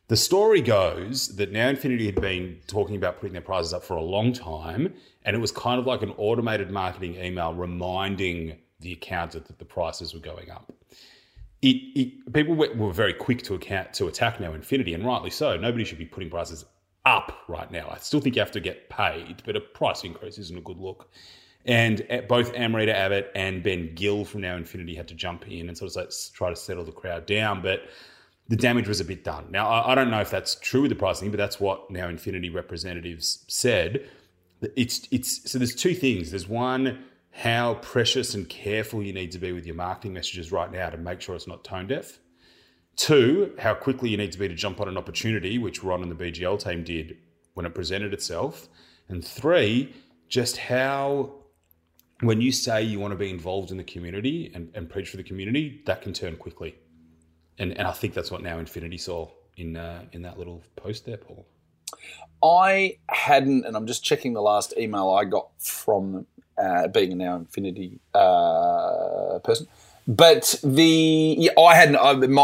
The 0.07 0.17
story 0.17 0.61
goes 0.61 1.35
that 1.35 1.51
Now 1.51 1.69
Infinity 1.69 2.07
had 2.07 2.19
been 2.19 2.59
talking 2.65 2.95
about 2.95 3.17
putting 3.17 3.33
their 3.33 3.43
prices 3.43 3.73
up 3.73 3.83
for 3.83 3.95
a 3.95 4.01
long 4.01 4.33
time, 4.33 4.95
and 5.23 5.35
it 5.35 5.39
was 5.39 5.51
kind 5.51 5.79
of 5.79 5.85
like 5.85 6.01
an 6.01 6.13
automated 6.17 6.71
marketing 6.71 7.15
email 7.15 7.53
reminding 7.53 8.57
the 8.79 8.93
accountant 8.93 9.45
that 9.45 9.59
the 9.59 9.65
prices 9.65 10.15
were 10.15 10.19
going 10.19 10.49
up. 10.49 10.73
It, 11.61 11.75
it 11.95 12.33
people 12.33 12.55
were, 12.55 12.73
were 12.73 12.91
very 12.91 13.13
quick 13.13 13.43
to 13.43 13.53
account 13.53 13.93
to 13.95 14.07
attack 14.07 14.39
Now 14.39 14.53
Infinity, 14.53 14.95
and 14.95 15.05
rightly 15.05 15.29
so. 15.29 15.57
Nobody 15.57 15.83
should 15.83 15.99
be 15.99 16.05
putting 16.05 16.31
prices 16.31 16.65
up 17.09 17.43
right 17.47 17.69
now. 17.71 17.89
I 17.91 17.97
still 17.97 18.21
think 18.21 18.35
you 18.35 18.41
have 18.41 18.51
to 18.51 18.59
get 18.59 18.89
paid, 18.89 19.41
but 19.43 19.55
a 19.55 19.59
price 19.59 20.03
increase 20.03 20.37
isn't 20.37 20.57
a 20.57 20.61
good 20.61 20.77
look. 20.77 21.09
And 21.65 22.05
uh, 22.09 22.21
both 22.21 22.53
Amrita 22.55 22.95
Abbott 22.95 23.31
and 23.35 23.63
Ben 23.63 23.95
Gill 23.95 24.23
from 24.25 24.41
Now 24.41 24.55
Infinity 24.55 24.95
had 24.95 25.07
to 25.09 25.15
jump 25.15 25.47
in 25.49 25.67
and 25.67 25.77
sort 25.77 25.91
of 25.91 25.95
like 25.95 26.11
try 26.33 26.49
to 26.49 26.55
settle 26.55 26.83
the 26.85 26.91
crowd 26.91 27.25
down, 27.25 27.61
but 27.61 27.89
the 28.47 28.55
damage 28.55 28.87
was 28.87 28.99
a 28.99 29.05
bit 29.05 29.23
done. 29.23 29.45
Now, 29.49 29.67
I, 29.67 29.91
I 29.91 29.95
don't 29.95 30.09
know 30.09 30.21
if 30.21 30.29
that's 30.29 30.55
true 30.55 30.81
with 30.81 30.89
the 30.89 30.95
pricing, 30.95 31.31
but 31.31 31.37
that's 31.37 31.59
what 31.59 31.89
Now 31.91 32.07
Infinity 32.07 32.49
representatives 32.49 33.43
said. 33.47 34.07
It's 34.75 35.07
it's 35.11 35.51
so 35.51 35.57
there's 35.57 35.75
two 35.75 35.93
things. 35.95 36.31
There's 36.31 36.47
one 36.47 37.05
how 37.31 37.75
precious 37.75 38.33
and 38.33 38.49
careful 38.49 39.01
you 39.01 39.13
need 39.13 39.31
to 39.31 39.39
be 39.39 39.51
with 39.51 39.65
your 39.65 39.75
marketing 39.75 40.13
messages 40.13 40.51
right 40.51 40.71
now 40.71 40.89
to 40.89 40.97
make 40.97 41.21
sure 41.21 41.35
it's 41.35 41.47
not 41.47 41.63
tone 41.63 41.87
deaf. 41.87 42.19
Two, 42.95 43.53
how 43.59 43.73
quickly 43.73 44.09
you 44.09 44.17
need 44.17 44.31
to 44.31 44.39
be 44.39 44.47
to 44.47 44.55
jump 44.55 44.81
on 44.81 44.87
an 44.87 44.97
opportunity, 44.97 45.57
which 45.57 45.83
Ron 45.83 46.03
and 46.03 46.11
the 46.11 46.15
BGL 46.15 46.61
team 46.61 46.83
did 46.83 47.17
when 47.53 47.65
it 47.65 47.73
presented 47.73 48.13
itself. 48.13 48.67
And 49.07 49.25
three, 49.25 49.93
just 50.27 50.57
how 50.57 51.33
when 52.21 52.41
you 52.41 52.51
say 52.51 52.83
you 52.83 52.99
want 52.99 53.11
to 53.11 53.17
be 53.17 53.29
involved 53.29 53.71
in 53.71 53.77
the 53.77 53.83
community 53.83 54.51
and, 54.53 54.69
and 54.75 54.89
preach 54.89 55.09
for 55.09 55.17
the 55.17 55.23
community, 55.23 55.81
that 55.85 56.01
can 56.01 56.13
turn 56.13 56.35
quickly. 56.35 56.75
And 57.57 57.77
and 57.77 57.87
I 57.87 57.91
think 57.91 58.13
that's 58.13 58.31
what 58.31 58.41
now 58.41 58.59
Infinity 58.59 58.97
saw 58.97 59.29
in 59.57 59.75
uh, 59.75 60.05
in 60.11 60.21
that 60.23 60.37
little 60.37 60.63
post 60.75 61.05
there, 61.05 61.17
Paul. 61.17 61.45
I 62.41 62.97
hadn't, 63.09 63.65
and 63.65 63.75
I'm 63.75 63.85
just 63.85 64.03
checking 64.03 64.33
the 64.33 64.41
last 64.41 64.73
email 64.77 65.09
I 65.09 65.25
got 65.25 65.49
from 65.61 66.25
uh, 66.57 66.87
being 66.87 67.11
a 67.11 67.15
now 67.15 67.35
Infinity 67.35 67.99
uh, 68.13 69.39
person. 69.43 69.67
But 70.09 70.59
the 70.63 71.35
yeah, 71.37 71.51
I 71.57 71.75
hadn't. 71.75 71.95
I, 71.97 72.13
my, 72.13 72.43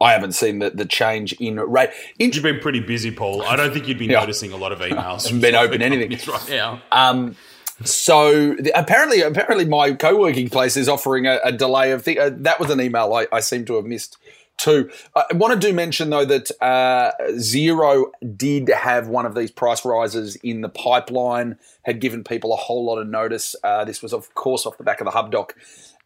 I 0.00 0.12
haven't 0.12 0.32
seen 0.32 0.60
the, 0.60 0.70
the 0.70 0.84
change 0.84 1.32
in 1.34 1.58
rate. 1.58 1.90
In, 2.20 2.30
You've 2.32 2.44
been 2.44 2.60
pretty 2.60 2.78
busy, 2.80 3.10
Paul. 3.10 3.42
I 3.42 3.56
don't 3.56 3.72
think 3.72 3.88
you'd 3.88 3.98
be 3.98 4.06
Yeah. 4.06 4.20
noticing 4.20 4.52
a 4.52 4.56
lot 4.56 4.70
of 4.70 4.78
emails. 4.78 5.24
haven't 5.24 5.40
been 5.40 5.56
open 5.56 5.82
anything. 5.82 6.10
right 6.32 6.48
now. 6.48 6.80
Um, 6.92 7.34
so 7.82 8.54
the, 8.54 8.70
apparently, 8.78 9.20
apparently, 9.22 9.64
my 9.64 9.94
co-working 9.94 10.48
place 10.48 10.76
is 10.76 10.88
offering 10.88 11.26
a, 11.26 11.40
a 11.42 11.50
delay 11.50 11.90
of 11.90 12.04
the, 12.04 12.18
uh, 12.20 12.30
that 12.34 12.60
was 12.60 12.70
an 12.70 12.80
email 12.80 13.12
I, 13.12 13.26
I 13.32 13.40
seem 13.40 13.64
to 13.64 13.74
have 13.74 13.84
missed 13.84 14.16
too. 14.58 14.88
I 15.16 15.24
want 15.34 15.60
to 15.60 15.66
do 15.68 15.74
mention 15.74 16.08
though 16.10 16.24
that 16.24 16.50
uh, 16.62 17.10
Xero 17.32 18.04
did 18.36 18.68
have 18.68 19.08
one 19.08 19.26
of 19.26 19.34
these 19.34 19.50
price 19.50 19.84
rises 19.84 20.36
in 20.36 20.60
the 20.62 20.68
pipeline, 20.70 21.58
had 21.82 22.00
given 22.00 22.22
people 22.24 22.52
a 22.52 22.56
whole 22.56 22.84
lot 22.84 22.98
of 22.98 23.08
notice. 23.08 23.56
Uh, 23.64 23.84
this 23.84 24.00
was, 24.02 24.12
of 24.14 24.32
course, 24.34 24.64
off 24.66 24.78
the 24.78 24.84
back 24.84 25.00
of 25.00 25.04
the 25.04 25.10
HubDoc 25.10 25.50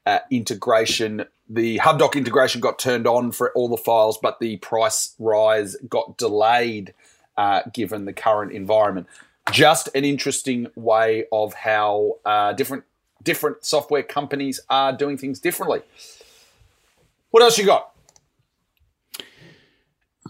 uh, 0.07 0.21
integration. 0.31 1.25
The 1.49 1.79
HubDoc 1.79 2.15
integration 2.15 2.61
got 2.61 2.79
turned 2.79 3.07
on 3.07 3.33
for 3.33 3.53
all 3.53 3.69
the 3.69 3.77
files, 3.77 4.19
but 4.19 4.39
the 4.41 4.57
price 4.59 5.15
rise 5.19 5.77
got 5.89 6.17
delayed 6.17 6.95
uh, 7.37 7.63
given 7.73 8.05
the 8.05 8.13
current 8.13 8.53
environment. 8.53 9.07
Just 9.51 9.89
an 9.95 10.05
interesting 10.05 10.69
way 10.77 11.25
of 11.33 11.55
how 11.55 12.19
uh, 12.25 12.53
different 12.53 12.85
different 13.23 13.65
software 13.65 14.03
companies 14.03 14.61
are 14.71 14.93
doing 14.93 15.19
things 15.19 15.41
differently. 15.41 15.83
What 17.31 17.43
else 17.43 17.59
you 17.59 17.67
got? 17.67 17.95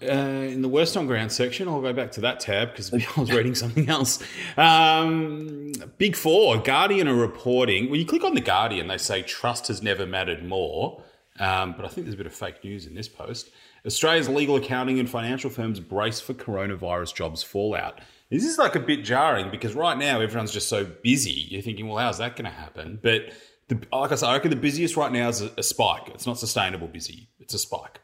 Uh, 0.02 0.48
in 0.48 0.62
the 0.62 0.68
worst 0.68 0.96
on 0.96 1.06
ground 1.06 1.30
section, 1.30 1.68
I'll 1.68 1.82
go 1.82 1.92
back 1.92 2.12
to 2.12 2.20
that 2.22 2.40
tab 2.40 2.70
because 2.70 2.92
I 3.16 3.20
was 3.20 3.30
reading 3.30 3.54
something 3.54 3.88
else. 3.88 4.22
Um, 4.56 5.72
Big 5.98 6.16
Four, 6.16 6.58
Guardian 6.58 7.08
are 7.08 7.14
reporting. 7.14 7.90
When 7.90 8.00
you 8.00 8.06
click 8.06 8.24
on 8.24 8.34
the 8.34 8.40
Guardian, 8.40 8.88
they 8.88 8.98
say 8.98 9.22
trust 9.22 9.68
has 9.68 9.82
never 9.82 10.06
mattered 10.06 10.44
more. 10.44 11.02
Um, 11.38 11.72
but 11.72 11.84
I 11.84 11.88
think 11.88 12.06
there's 12.06 12.14
a 12.14 12.18
bit 12.18 12.26
of 12.26 12.34
fake 12.34 12.62
news 12.62 12.86
in 12.86 12.94
this 12.94 13.08
post. 13.08 13.50
Australia's 13.86 14.28
legal 14.28 14.56
accounting 14.56 14.98
and 14.98 15.08
financial 15.08 15.48
firms 15.48 15.80
brace 15.80 16.20
for 16.20 16.34
coronavirus 16.34 17.14
jobs 17.14 17.42
fallout. 17.42 18.00
This 18.30 18.44
is 18.44 18.58
like 18.58 18.76
a 18.76 18.80
bit 18.80 19.04
jarring 19.04 19.50
because 19.50 19.74
right 19.74 19.96
now 19.96 20.20
everyone's 20.20 20.52
just 20.52 20.68
so 20.68 20.84
busy. 20.84 21.46
You're 21.48 21.62
thinking, 21.62 21.88
well, 21.88 21.98
how's 21.98 22.18
that 22.18 22.36
going 22.36 22.44
to 22.44 22.56
happen? 22.56 22.98
But 23.02 23.32
the, 23.68 23.80
like 23.92 24.12
I 24.12 24.16
said, 24.16 24.28
I 24.28 24.34
reckon 24.34 24.50
the 24.50 24.56
busiest 24.56 24.96
right 24.96 25.10
now 25.10 25.28
is 25.28 25.40
a, 25.40 25.50
a 25.56 25.62
spike. 25.62 26.08
It's 26.08 26.26
not 26.26 26.38
sustainable 26.38 26.88
busy. 26.88 27.28
It's 27.40 27.54
a 27.54 27.58
spike. 27.58 28.00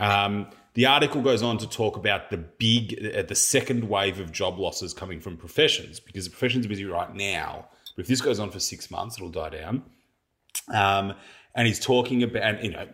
Um, 0.00 0.48
the 0.74 0.86
article 0.86 1.20
goes 1.20 1.42
on 1.42 1.58
to 1.58 1.68
talk 1.68 1.96
about 1.96 2.30
the 2.30 2.38
big, 2.38 3.14
uh, 3.14 3.22
the 3.22 3.34
second 3.34 3.88
wave 3.88 4.18
of 4.18 4.32
job 4.32 4.58
losses 4.58 4.94
coming 4.94 5.20
from 5.20 5.36
professions 5.36 6.00
because 6.00 6.24
the 6.24 6.30
professions 6.30 6.66
are 6.66 6.68
busy 6.68 6.84
right 6.84 7.14
now. 7.14 7.68
But 7.94 8.02
if 8.02 8.08
this 8.08 8.20
goes 8.20 8.40
on 8.40 8.50
for 8.50 8.60
six 8.60 8.90
months, 8.90 9.16
it'll 9.16 9.30
die 9.30 9.50
down. 9.50 9.82
Um, 10.72 11.14
and 11.54 11.66
he's 11.66 11.80
talking 11.80 12.22
about, 12.22 12.42
and, 12.42 12.64
you 12.64 12.70
know, 12.70 12.86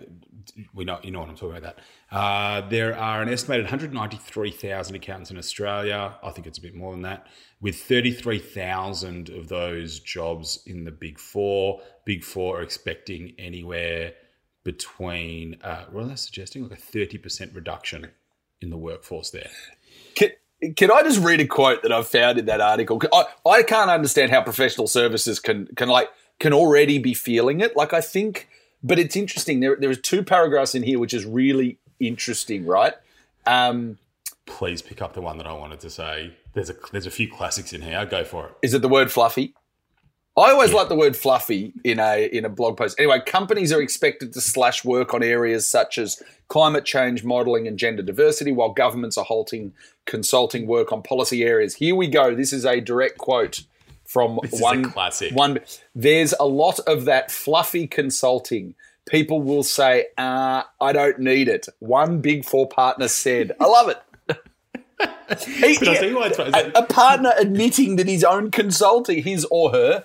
we 0.75 0.85
know 0.85 0.99
you 1.03 1.11
know 1.11 1.21
what 1.21 1.29
I'm 1.29 1.37
talking 1.37 1.57
about. 1.57 1.77
That 1.77 2.17
uh, 2.17 2.69
there 2.69 2.97
are 2.97 3.21
an 3.21 3.29
estimated 3.29 3.65
193,000 3.65 4.97
accountants 4.97 5.31
in 5.31 5.39
Australia. 5.39 6.17
I 6.23 6.31
think 6.31 6.47
it's 6.47 6.59
a 6.59 6.63
bit 6.63 6.75
more 6.75 6.93
than 6.93 7.03
that, 7.03 7.27
with 7.61 7.77
33,000 7.77 9.29
of 9.31 9.49
those 9.49 10.01
jobs 10.01 10.63
in 10.67 10.85
the 10.85 10.93
Big 10.93 11.19
Four. 11.19 11.81
Big 12.05 12.25
Four 12.25 12.61
are 12.61 12.63
expecting 12.63 13.35
anywhere 13.39 14.13
between 14.67 15.57
uh, 15.63 15.85
what 15.93 16.03
are 16.03 16.09
they 16.09 16.17
suggesting? 16.17 16.69
Like 16.69 16.73
a 16.73 16.83
30% 16.83 17.55
reduction 17.55 18.09
in 18.61 18.71
the 18.71 18.77
workforce 18.77 19.31
there. 19.31 19.49
Can, 20.17 20.31
can 20.75 20.91
I 20.91 21.03
just 21.05 21.21
read 21.21 21.41
a 21.41 21.47
quote 21.47 21.85
that 21.85 21.93
I've 21.93 22.09
found 22.09 22.37
in 22.37 22.47
that 22.47 22.61
article? 22.61 23.01
I, 23.13 23.27
I 23.49 23.63
can't 23.63 23.91
understand 23.91 24.33
how 24.33 24.43
professional 24.43 24.89
services 24.89 25.39
can 25.39 25.69
can 25.77 25.89
like 25.89 26.11
can 26.41 26.53
already 26.53 26.99
be 26.99 27.15
feeling 27.15 27.61
it. 27.61 27.77
Like 27.77 27.95
I 27.95 28.01
think, 28.01 28.49
but 28.83 28.99
it's 28.99 29.15
interesting. 29.15 29.61
There 29.61 29.77
there 29.77 29.91
is 29.91 30.01
two 30.01 30.25
paragraphs 30.25 30.75
in 30.75 30.83
here 30.83 30.99
which 30.99 31.15
is 31.15 31.25
really 31.25 31.79
interesting, 32.01 32.67
right? 32.67 32.95
Um, 33.47 33.99
Please 34.47 34.83
pick 34.83 35.01
up 35.01 35.15
the 35.15 35.21
one 35.21 35.39
that 35.39 35.47
I 35.47 35.53
wanted 35.53 35.79
to 35.81 35.91
say. 35.91 36.35
There's 36.55 36.71
a 36.71 36.75
there's 36.91 37.07
a 37.07 37.11
few 37.13 37.31
classics 37.31 37.73
in 37.73 37.83
here. 37.83 38.05
Go 38.05 38.25
for 38.25 38.47
it. 38.47 38.53
is 38.63 38.75
it 38.75 38.83
the 38.83 38.89
word 38.89 39.13
fluffy? 39.13 39.55
I 40.39 40.51
always 40.51 40.73
like 40.75 40.91
the 40.91 40.97
word 40.97 41.17
fluffy 41.17 41.73
in 41.83 41.99
a 41.99 42.27
in 42.27 42.45
a 42.45 42.51
blog 42.51 42.77
post. 42.77 42.99
Anyway, 43.01 43.21
companies 43.25 43.73
are 43.73 43.81
expected 43.81 44.35
to 44.35 44.41
slash 44.43 44.85
work 44.85 45.15
on 45.15 45.23
areas 45.23 45.67
such 45.67 45.97
as 45.97 46.23
climate 46.49 46.85
change 46.85 47.25
modeling 47.25 47.67
and 47.67 47.79
gender 47.79 48.03
diversity, 48.03 48.53
while 48.53 48.69
governments 48.71 49.17
are 49.17 49.25
halting 49.25 49.73
consulting 50.05 50.67
work 50.67 50.93
on 50.93 51.03
policy 51.03 51.43
areas. 51.43 51.77
Here 51.77 51.95
we 51.95 52.07
go. 52.07 52.35
This 52.35 52.53
is 52.53 52.67
a 52.67 52.81
direct 52.81 53.17
quote 53.17 53.63
from 54.05 54.39
This 54.43 54.53
is 54.55 54.61
one 54.61 54.85
a 54.85 54.89
classic. 54.91 55.35
one. 55.35 55.61
There's 55.95 56.35
a 56.39 56.47
lot 56.47 56.81
of 56.81 57.07
that 57.07 57.31
fluffy 57.31 57.87
consulting. 57.87 58.75
People 59.09 59.41
will 59.41 59.63
say, 59.63 60.07
uh, 60.19 60.65
"I 60.81 60.93
don't 60.93 61.19
need 61.19 61.49
it." 61.49 61.67
One 61.79 62.21
big 62.21 62.45
four 62.45 62.69
partner 62.69 63.09
said, 63.09 63.53
"I 63.59 63.65
love 63.65 63.89
it." 63.89 64.03
He- 65.47 65.77
a, 66.55 66.73
a 66.75 66.83
partner 66.87 67.33
admitting 67.39 67.97
that 67.97 68.07
his 68.07 68.23
own 68.23 68.51
consulting, 68.51 69.23
his 69.25 69.47
or 69.51 69.71
her 69.73 70.05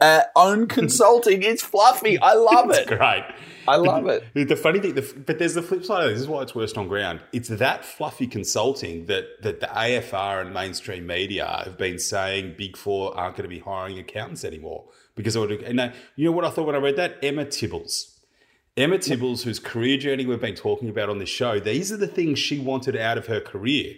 uh, 0.00 0.22
own 0.36 0.66
consulting, 0.66 1.42
is 1.42 1.62
fluffy. 1.62 2.18
I 2.18 2.34
love 2.34 2.70
it. 2.70 2.86
Great. 2.86 3.24
I 3.68 3.76
love 3.76 4.06
it. 4.06 4.24
The 4.34 4.56
funny 4.56 4.80
thing, 4.80 4.94
the, 4.94 5.22
but 5.26 5.38
there's 5.38 5.54
the 5.54 5.62
flip 5.62 5.84
side 5.84 6.04
of 6.04 6.10
this. 6.10 6.18
This 6.18 6.22
is 6.22 6.28
why 6.28 6.42
it's 6.42 6.54
worst 6.54 6.76
on 6.76 6.88
ground. 6.88 7.20
It's 7.32 7.48
that 7.48 7.84
fluffy 7.84 8.26
consulting 8.26 9.06
that 9.06 9.42
that 9.42 9.60
the 9.60 9.66
AFR 9.66 10.42
and 10.42 10.52
mainstream 10.52 11.06
media 11.06 11.62
have 11.64 11.78
been 11.78 11.98
saying 11.98 12.54
Big 12.56 12.76
Four 12.76 13.16
aren't 13.16 13.36
going 13.36 13.48
to 13.48 13.54
be 13.54 13.60
hiring 13.60 13.98
accountants 13.98 14.44
anymore 14.44 14.86
because 15.14 15.36
I 15.36 15.40
would. 15.40 15.50
And 15.50 15.92
you 16.16 16.24
know 16.24 16.32
what 16.32 16.44
I 16.44 16.50
thought 16.50 16.66
when 16.66 16.74
I 16.74 16.78
read 16.78 16.96
that? 16.96 17.18
Emma 17.22 17.44
Tibbles. 17.44 18.16
Emma 18.76 18.98
Tibbles, 18.98 19.42
whose 19.42 19.58
career 19.58 19.98
journey 19.98 20.24
we've 20.24 20.40
been 20.40 20.54
talking 20.54 20.88
about 20.88 21.10
on 21.10 21.18
this 21.18 21.28
show, 21.28 21.60
these 21.60 21.92
are 21.92 21.96
the 21.96 22.06
things 22.06 22.38
she 22.38 22.58
wanted 22.58 22.96
out 22.96 23.18
of 23.18 23.26
her 23.26 23.40
career. 23.40 23.94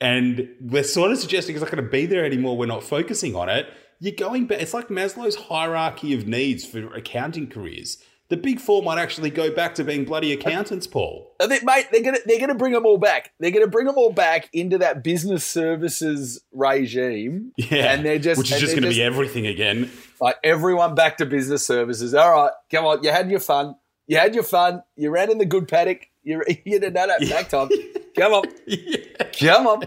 And 0.00 0.48
we're 0.60 0.82
sort 0.82 1.12
of 1.12 1.18
suggesting 1.18 1.54
it's 1.54 1.62
not 1.62 1.70
going 1.70 1.84
to 1.84 1.90
be 1.90 2.06
there 2.06 2.24
anymore. 2.24 2.56
We're 2.56 2.66
not 2.66 2.82
focusing 2.82 3.36
on 3.36 3.48
it. 3.48 3.68
You're 4.00 4.14
going 4.14 4.46
back. 4.46 4.60
It's 4.60 4.74
like 4.74 4.88
Maslow's 4.88 5.36
hierarchy 5.36 6.14
of 6.14 6.26
needs 6.26 6.64
for 6.64 6.92
accounting 6.94 7.48
careers. 7.48 7.98
The 8.30 8.36
big 8.36 8.60
four 8.60 8.80
might 8.80 8.98
actually 8.98 9.30
go 9.30 9.52
back 9.52 9.74
to 9.74 9.84
being 9.84 10.04
bloody 10.04 10.32
accountants, 10.32 10.86
Paul. 10.86 11.34
Think, 11.42 11.64
mate, 11.64 11.86
they're 11.90 12.02
gonna 12.02 12.20
they're 12.24 12.38
gonna 12.38 12.54
bring 12.54 12.72
them 12.72 12.86
all 12.86 12.96
back. 12.96 13.32
They're 13.40 13.50
gonna 13.50 13.66
bring 13.66 13.86
them 13.86 13.98
all 13.98 14.12
back 14.12 14.48
into 14.52 14.78
that 14.78 15.02
business 15.02 15.44
services 15.44 16.40
regime. 16.52 17.52
Yeah, 17.56 17.92
and 17.92 18.06
they're 18.06 18.20
just 18.20 18.38
which 18.38 18.52
is 18.52 18.60
just 18.60 18.72
going 18.72 18.84
to 18.84 18.88
be 18.88 19.02
everything 19.02 19.48
again. 19.48 19.90
like 20.20 20.36
everyone 20.44 20.94
back 20.94 21.18
to 21.18 21.26
business 21.26 21.66
services. 21.66 22.14
All 22.14 22.30
right, 22.30 22.52
come 22.70 22.84
on, 22.86 23.02
you 23.02 23.10
had 23.10 23.28
your 23.30 23.40
fun. 23.40 23.74
You 24.06 24.18
had 24.18 24.34
your 24.34 24.44
fun. 24.44 24.82
You 24.96 25.10
ran 25.10 25.30
in 25.30 25.38
the 25.38 25.44
good 25.44 25.66
paddock. 25.66 26.06
You 26.22 26.44
you 26.64 26.78
did 26.78 26.94
that 26.94 27.10
at 27.10 27.28
back 27.28 27.48
time. 27.48 27.68
Come 28.16 28.32
on, 28.32 28.44
yeah. 28.66 29.24
come 29.40 29.66
on. 29.66 29.82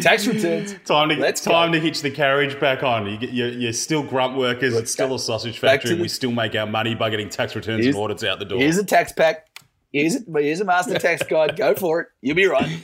Tax 0.00 0.26
returns. 0.26 0.74
Time 0.84 1.08
to 1.10 1.16
Let's 1.16 1.40
time 1.40 1.70
go. 1.70 1.78
to 1.78 1.80
hitch 1.84 2.02
the 2.02 2.10
carriage 2.10 2.58
back 2.58 2.82
on. 2.82 3.06
You 3.06 3.16
get, 3.16 3.30
you're, 3.30 3.48
you're 3.48 3.72
still 3.72 4.02
grunt 4.02 4.36
workers. 4.36 4.74
it's 4.76 4.90
still 4.90 5.08
go. 5.08 5.14
a 5.14 5.18
sausage 5.18 5.58
factory. 5.58 5.90
to 5.90 5.92
and 5.94 6.02
we 6.02 6.08
still 6.08 6.32
make 6.32 6.54
our 6.56 6.66
money 6.66 6.94
by 6.94 7.10
getting 7.10 7.28
tax 7.28 7.54
returns 7.54 7.82
Here's- 7.84 7.94
and 7.94 8.02
audits 8.04 8.24
out 8.24 8.38
the 8.40 8.44
door. 8.44 8.58
Here's 8.58 8.76
a 8.78 8.84
tax 8.84 9.12
pack. 9.12 9.46
Here's 9.92 10.16
a, 10.16 10.20
here's 10.40 10.60
a 10.60 10.64
master 10.64 10.98
tax 10.98 11.22
guide. 11.28 11.56
Go 11.56 11.74
for 11.74 12.00
it. 12.00 12.08
You'll 12.20 12.34
be 12.36 12.46
right. 12.46 12.80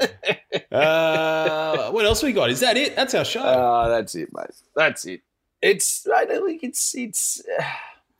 uh, 0.72 1.90
what 1.90 2.04
else 2.04 2.22
we 2.22 2.32
got? 2.32 2.50
Is 2.50 2.60
that 2.60 2.76
it? 2.76 2.96
That's 2.96 3.14
our 3.14 3.24
show. 3.24 3.42
Uh, 3.42 3.88
that's 3.88 4.14
it, 4.14 4.30
mate. 4.32 4.46
That's 4.74 5.04
it. 5.04 5.20
It's 5.60 6.06
I 6.12 6.24
don't 6.24 6.46
think 6.46 6.62
it's 6.64 6.94
it's 6.94 7.42
uh, 7.60 7.62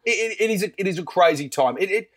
it, 0.05 0.37
it 0.41 0.51
is 0.51 0.63
a, 0.63 0.73
it 0.81 0.87
is 0.87 0.99
a 0.99 1.03
crazy 1.03 1.49
time. 1.49 1.77
It 1.79 1.91
it 1.91 2.11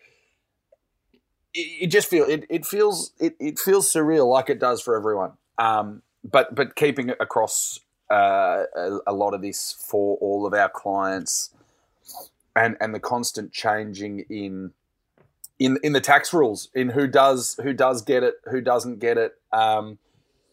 it 1.54 1.60
it 1.84 1.86
just 1.88 2.08
feel 2.08 2.24
it, 2.26 2.44
it 2.50 2.66
feels 2.66 3.12
it, 3.18 3.34
it 3.40 3.58
feels 3.58 3.90
surreal 3.90 4.28
like 4.30 4.50
it 4.50 4.58
does 4.60 4.82
for 4.82 4.96
everyone. 4.96 5.32
Um, 5.58 6.02
but 6.24 6.54
but 6.54 6.74
keeping 6.76 7.08
it 7.10 7.16
across 7.20 7.80
uh, 8.10 8.64
a, 8.76 8.98
a 9.06 9.12
lot 9.12 9.34
of 9.34 9.42
this 9.42 9.72
for 9.88 10.16
all 10.20 10.46
of 10.46 10.54
our 10.54 10.68
clients, 10.68 11.50
and 12.54 12.76
and 12.80 12.94
the 12.94 13.00
constant 13.00 13.52
changing 13.52 14.24
in 14.28 14.72
in 15.58 15.78
in 15.82 15.92
the 15.92 16.00
tax 16.00 16.32
rules 16.32 16.68
in 16.74 16.90
who 16.90 17.06
does 17.06 17.58
who 17.62 17.72
does 17.72 18.02
get 18.02 18.22
it, 18.22 18.34
who 18.50 18.60
doesn't 18.60 18.98
get 18.98 19.16
it. 19.18 19.34
Um, 19.52 19.98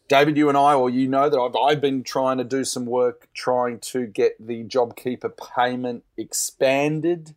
David, 0.06 0.36
you 0.36 0.50
and 0.50 0.58
I, 0.58 0.74
or 0.74 0.90
you 0.90 1.08
know 1.08 1.30
that 1.30 1.38
I've, 1.38 1.56
I've 1.56 1.80
been 1.80 2.02
trying 2.02 2.36
to 2.38 2.44
do 2.44 2.62
some 2.64 2.84
work 2.84 3.26
trying 3.32 3.78
to 3.80 4.06
get 4.06 4.34
the 4.38 4.62
JobKeeper 4.64 5.32
payment 5.56 6.04
expanded. 6.18 7.34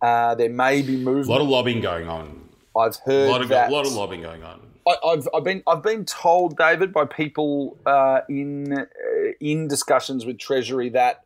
Uh, 0.00 0.34
there 0.36 0.48
may 0.48 0.82
be 0.82 1.04
a 1.04 1.08
lot 1.08 1.40
of 1.40 1.48
lobbying 1.48 1.80
going 1.80 2.08
on. 2.08 2.48
I've 2.76 2.96
A 3.06 3.10
heard 3.10 3.30
lot 3.30 3.42
of 3.42 3.48
that. 3.48 3.70
lot 3.70 3.86
of 3.86 3.92
lobbying 3.92 4.22
going 4.22 4.42
on. 4.44 4.60
I, 4.86 4.96
I've, 5.04 5.28
I've 5.34 5.44
been 5.44 5.62
I've 5.66 5.82
been 5.82 6.04
told, 6.04 6.56
David, 6.56 6.92
by 6.92 7.04
people 7.04 7.78
uh, 7.86 8.20
in 8.28 8.72
uh, 8.72 8.84
in 9.40 9.68
discussions 9.68 10.26
with 10.26 10.38
Treasury 10.38 10.88
that 10.90 11.24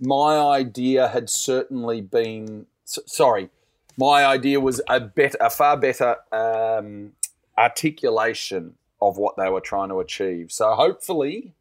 my 0.00 0.38
idea 0.38 1.08
had 1.08 1.28
certainly 1.30 2.00
been 2.00 2.66
sorry, 2.84 3.50
my 3.96 4.24
idea 4.24 4.60
was 4.60 4.80
a 4.88 5.00
better, 5.00 5.38
a 5.40 5.50
far 5.50 5.76
better 5.76 6.16
um, 6.32 7.12
articulation 7.56 8.74
of 9.00 9.16
what 9.16 9.36
they 9.36 9.48
were 9.48 9.60
trying 9.60 9.88
to 9.88 10.00
achieve. 10.00 10.52
So 10.52 10.74
hopefully, 10.74 11.54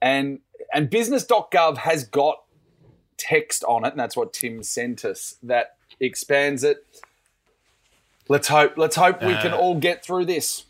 and 0.00 0.40
and 0.72 0.90
business.gov 0.90 1.78
has 1.78 2.04
got 2.04 2.42
text 3.16 3.64
on 3.64 3.84
it, 3.84 3.92
and 3.92 4.00
that's 4.00 4.16
what 4.16 4.32
Tim 4.32 4.62
sent 4.62 5.04
us 5.04 5.36
that 5.42 5.76
expands 6.00 6.64
it. 6.64 6.84
Let's 8.28 8.48
hope. 8.48 8.76
Let's 8.76 8.96
hope 8.96 9.22
we 9.22 9.34
can 9.36 9.52
Uh, 9.52 9.56
all 9.58 9.74
get 9.76 10.04
through 10.04 10.24
this. 10.26 10.64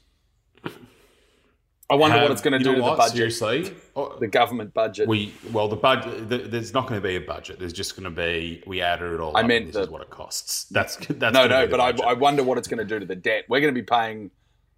I 1.88 1.94
wonder 1.94 2.20
what 2.20 2.32
it's 2.32 2.42
going 2.42 2.52
to 2.52 2.58
do 2.58 2.74
to 2.74 2.80
the 2.82 2.96
budget, 2.96 3.12
Seriously, 3.32 3.72
Oh, 3.94 4.18
the 4.18 4.26
government 4.26 4.74
budget. 4.74 5.06
we 5.06 5.32
well 5.52 5.68
the 5.68 5.76
budget. 5.76 6.28
The, 6.28 6.38
there's 6.38 6.74
not 6.74 6.88
going 6.88 7.00
to 7.00 7.06
be 7.06 7.14
a 7.14 7.20
budget. 7.20 7.60
There's 7.60 7.72
just 7.72 7.94
going 7.94 8.04
to 8.04 8.10
be 8.10 8.60
we 8.66 8.82
added 8.82 9.12
it 9.12 9.20
all. 9.20 9.36
I 9.36 9.40
up 9.42 9.46
meant 9.46 9.66
and 9.66 9.68
this 9.68 9.74
the- 9.76 9.82
is 9.82 9.88
what 9.88 10.02
it 10.02 10.10
costs. 10.10 10.64
That's 10.64 10.96
that's 11.08 11.32
no, 11.32 11.46
no, 11.46 11.68
but 11.68 11.78
I. 11.80 11.90
I 12.04 12.14
wonder 12.14 12.42
what 12.42 12.58
it's 12.58 12.66
going 12.66 12.78
to 12.78 12.84
do 12.84 12.98
to 12.98 13.06
the 13.06 13.14
debt. 13.14 13.44
We're 13.48 13.60
going 13.60 13.72
to 13.72 13.80
be 13.80 13.84
paying 13.86 14.32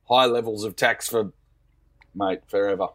high 0.07 0.27
levels 0.27 0.64
of 0.64 0.77
tax 0.77 1.09
for, 1.09 1.33
mate, 2.14 2.41
forever. 2.47 2.88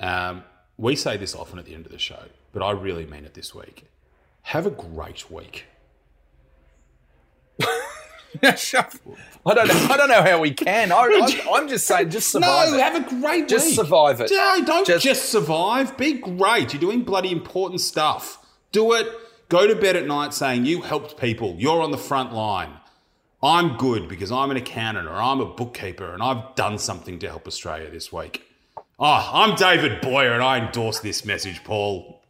Um, 0.00 0.42
we 0.78 0.96
say 0.96 1.16
this 1.18 1.34
often 1.34 1.58
at 1.58 1.66
the 1.66 1.74
end 1.74 1.84
of 1.86 1.92
the 1.92 1.98
show, 1.98 2.24
but 2.54 2.62
I 2.62 2.70
really 2.72 3.04
mean 3.04 3.24
it 3.26 3.34
this 3.34 3.54
week. 3.54 3.84
Have 4.46 4.64
a 4.66 4.70
great 4.70 5.30
week. 5.30 5.66
I 8.42 9.54
don't 9.54 9.68
know. 9.68 9.86
I 9.90 9.96
don't 9.96 10.08
know 10.08 10.22
how 10.22 10.40
we 10.40 10.52
can. 10.52 10.92
I, 10.92 11.42
I'm 11.52 11.68
just 11.68 11.86
saying, 11.86 12.10
just 12.10 12.30
survive. 12.30 12.70
no, 12.70 12.76
it. 12.76 12.80
have 12.80 13.06
a 13.06 13.20
great 13.20 13.48
day. 13.48 13.54
Just 13.54 13.66
week. 13.66 13.74
survive 13.76 14.20
it. 14.20 14.30
No, 14.30 14.62
don't 14.64 14.86
Just- 14.86 15.04
just, 15.04 15.30
survive. 15.30 15.96
Be 15.96 16.14
great. 16.14 16.72
You're 16.72 16.80
doing 16.80 17.02
bloody 17.02 17.30
important 17.30 17.80
stuff. 17.80 18.38
Do 18.70 18.92
it. 18.92 19.06
Go 19.48 19.66
to 19.66 19.74
bed 19.74 19.96
at 19.96 20.06
night 20.06 20.32
saying 20.32 20.64
you 20.64 20.80
helped 20.80 21.18
people. 21.18 21.56
You're 21.58 21.82
on 21.82 21.90
the 21.90 21.98
front 21.98 22.32
line. 22.32 22.74
I'm 23.42 23.76
good 23.76 24.08
because 24.08 24.30
I'm 24.30 24.50
an 24.50 24.56
accountant 24.56 25.08
or 25.08 25.14
I'm 25.14 25.40
a 25.40 25.44
bookkeeper 25.44 26.14
and 26.14 26.22
I've 26.22 26.54
done 26.54 26.78
something 26.78 27.18
to 27.18 27.28
help 27.28 27.46
Australia 27.46 27.90
this 27.90 28.12
week. 28.12 28.44
Oh, 28.98 29.30
I'm 29.32 29.56
David 29.56 30.00
Boyar 30.00 30.32
and 30.34 30.42
I 30.42 30.64
endorse 30.64 31.00
this 31.00 31.24
message, 31.24 31.64
Paul. 31.64 32.21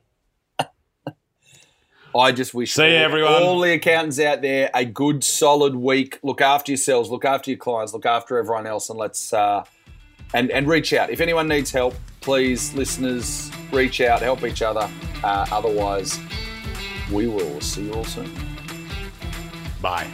I 2.15 2.33
just 2.33 2.53
wish 2.53 2.75
See 2.75 2.83
all, 2.83 3.05
everyone. 3.05 3.43
all 3.43 3.61
the 3.61 3.73
accountants 3.73 4.19
out 4.21 4.43
there 4.43 4.71
a 4.75 4.85
good, 4.85 5.25
solid 5.25 5.75
week. 5.75 6.19
Look 6.23 6.41
after 6.41 6.73
yourselves. 6.73 7.09
Look 7.09 7.25
after 7.25 7.51
your 7.51 7.59
clients. 7.59 7.93
Look 7.95 8.05
after 8.07 8.39
everyone 8.39 8.67
else, 8.67 8.91
and 8.91 8.99
let's 8.99 9.33
uh, 9.33 9.65
and 10.35 10.51
and 10.51 10.69
reach 10.69 10.93
out 10.93 11.11
if 11.11 11.21
anyone 11.21 11.49
needs 11.49 11.71
help. 11.71 11.95
Please, 12.21 12.73
listeners, 12.75 13.51
reach 13.73 14.01
out, 14.01 14.21
help 14.21 14.45
each 14.45 14.63
other. 14.63 14.89
Uh, 15.25 15.47
otherwise, 15.51 16.19
we 17.11 17.27
will 17.27 17.61
see 17.61 17.85
you 17.85 17.95
all 17.95 18.05
soon. 18.05 18.31
Bye. 19.81 20.07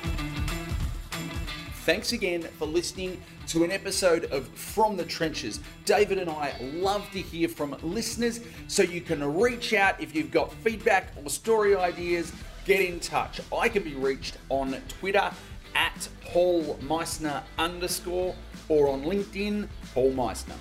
Thanks 1.84 2.12
again 2.12 2.42
for 2.42 2.66
listening 2.66 3.20
to 3.48 3.64
an 3.64 3.72
episode 3.72 4.26
of 4.26 4.46
From 4.48 4.98
the 4.98 5.04
Trenches. 5.04 5.60
David 5.86 6.18
and 6.18 6.28
I 6.28 6.54
love 6.60 7.10
to 7.12 7.18
hear 7.18 7.48
from 7.48 7.74
listeners, 7.82 8.40
so 8.66 8.82
you 8.82 9.00
can 9.00 9.36
reach 9.36 9.72
out 9.72 9.98
if 10.02 10.14
you've 10.14 10.30
got 10.30 10.52
feedback 10.52 11.14
or 11.16 11.30
story 11.30 11.74
ideas. 11.74 12.30
Get 12.66 12.82
in 12.82 13.00
touch. 13.00 13.40
I 13.50 13.70
can 13.70 13.82
be 13.82 13.94
reached 13.94 14.36
on 14.50 14.76
Twitter 14.88 15.30
at 15.74 16.08
Paul 16.26 16.78
Meissner 16.82 17.42
underscore 17.58 18.34
or 18.68 18.90
on 18.90 19.04
LinkedIn, 19.04 19.66
Paul 19.94 20.12
Meissner. 20.12 20.56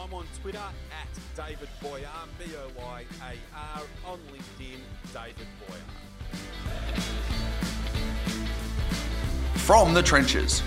I'm 0.00 0.14
on 0.14 0.24
Twitter 0.40 0.58
at 0.58 1.08
David 1.36 1.68
Boyar, 1.82 2.08
B 2.38 2.46
O 2.56 2.70
Y 2.78 3.04
A 3.20 3.34
R, 3.54 3.82
on 4.06 4.18
LinkedIn, 4.32 4.78
David 5.12 5.46
Boyar. 5.60 5.82
From 9.58 9.92
the 9.92 10.02
Trenches 10.02 10.62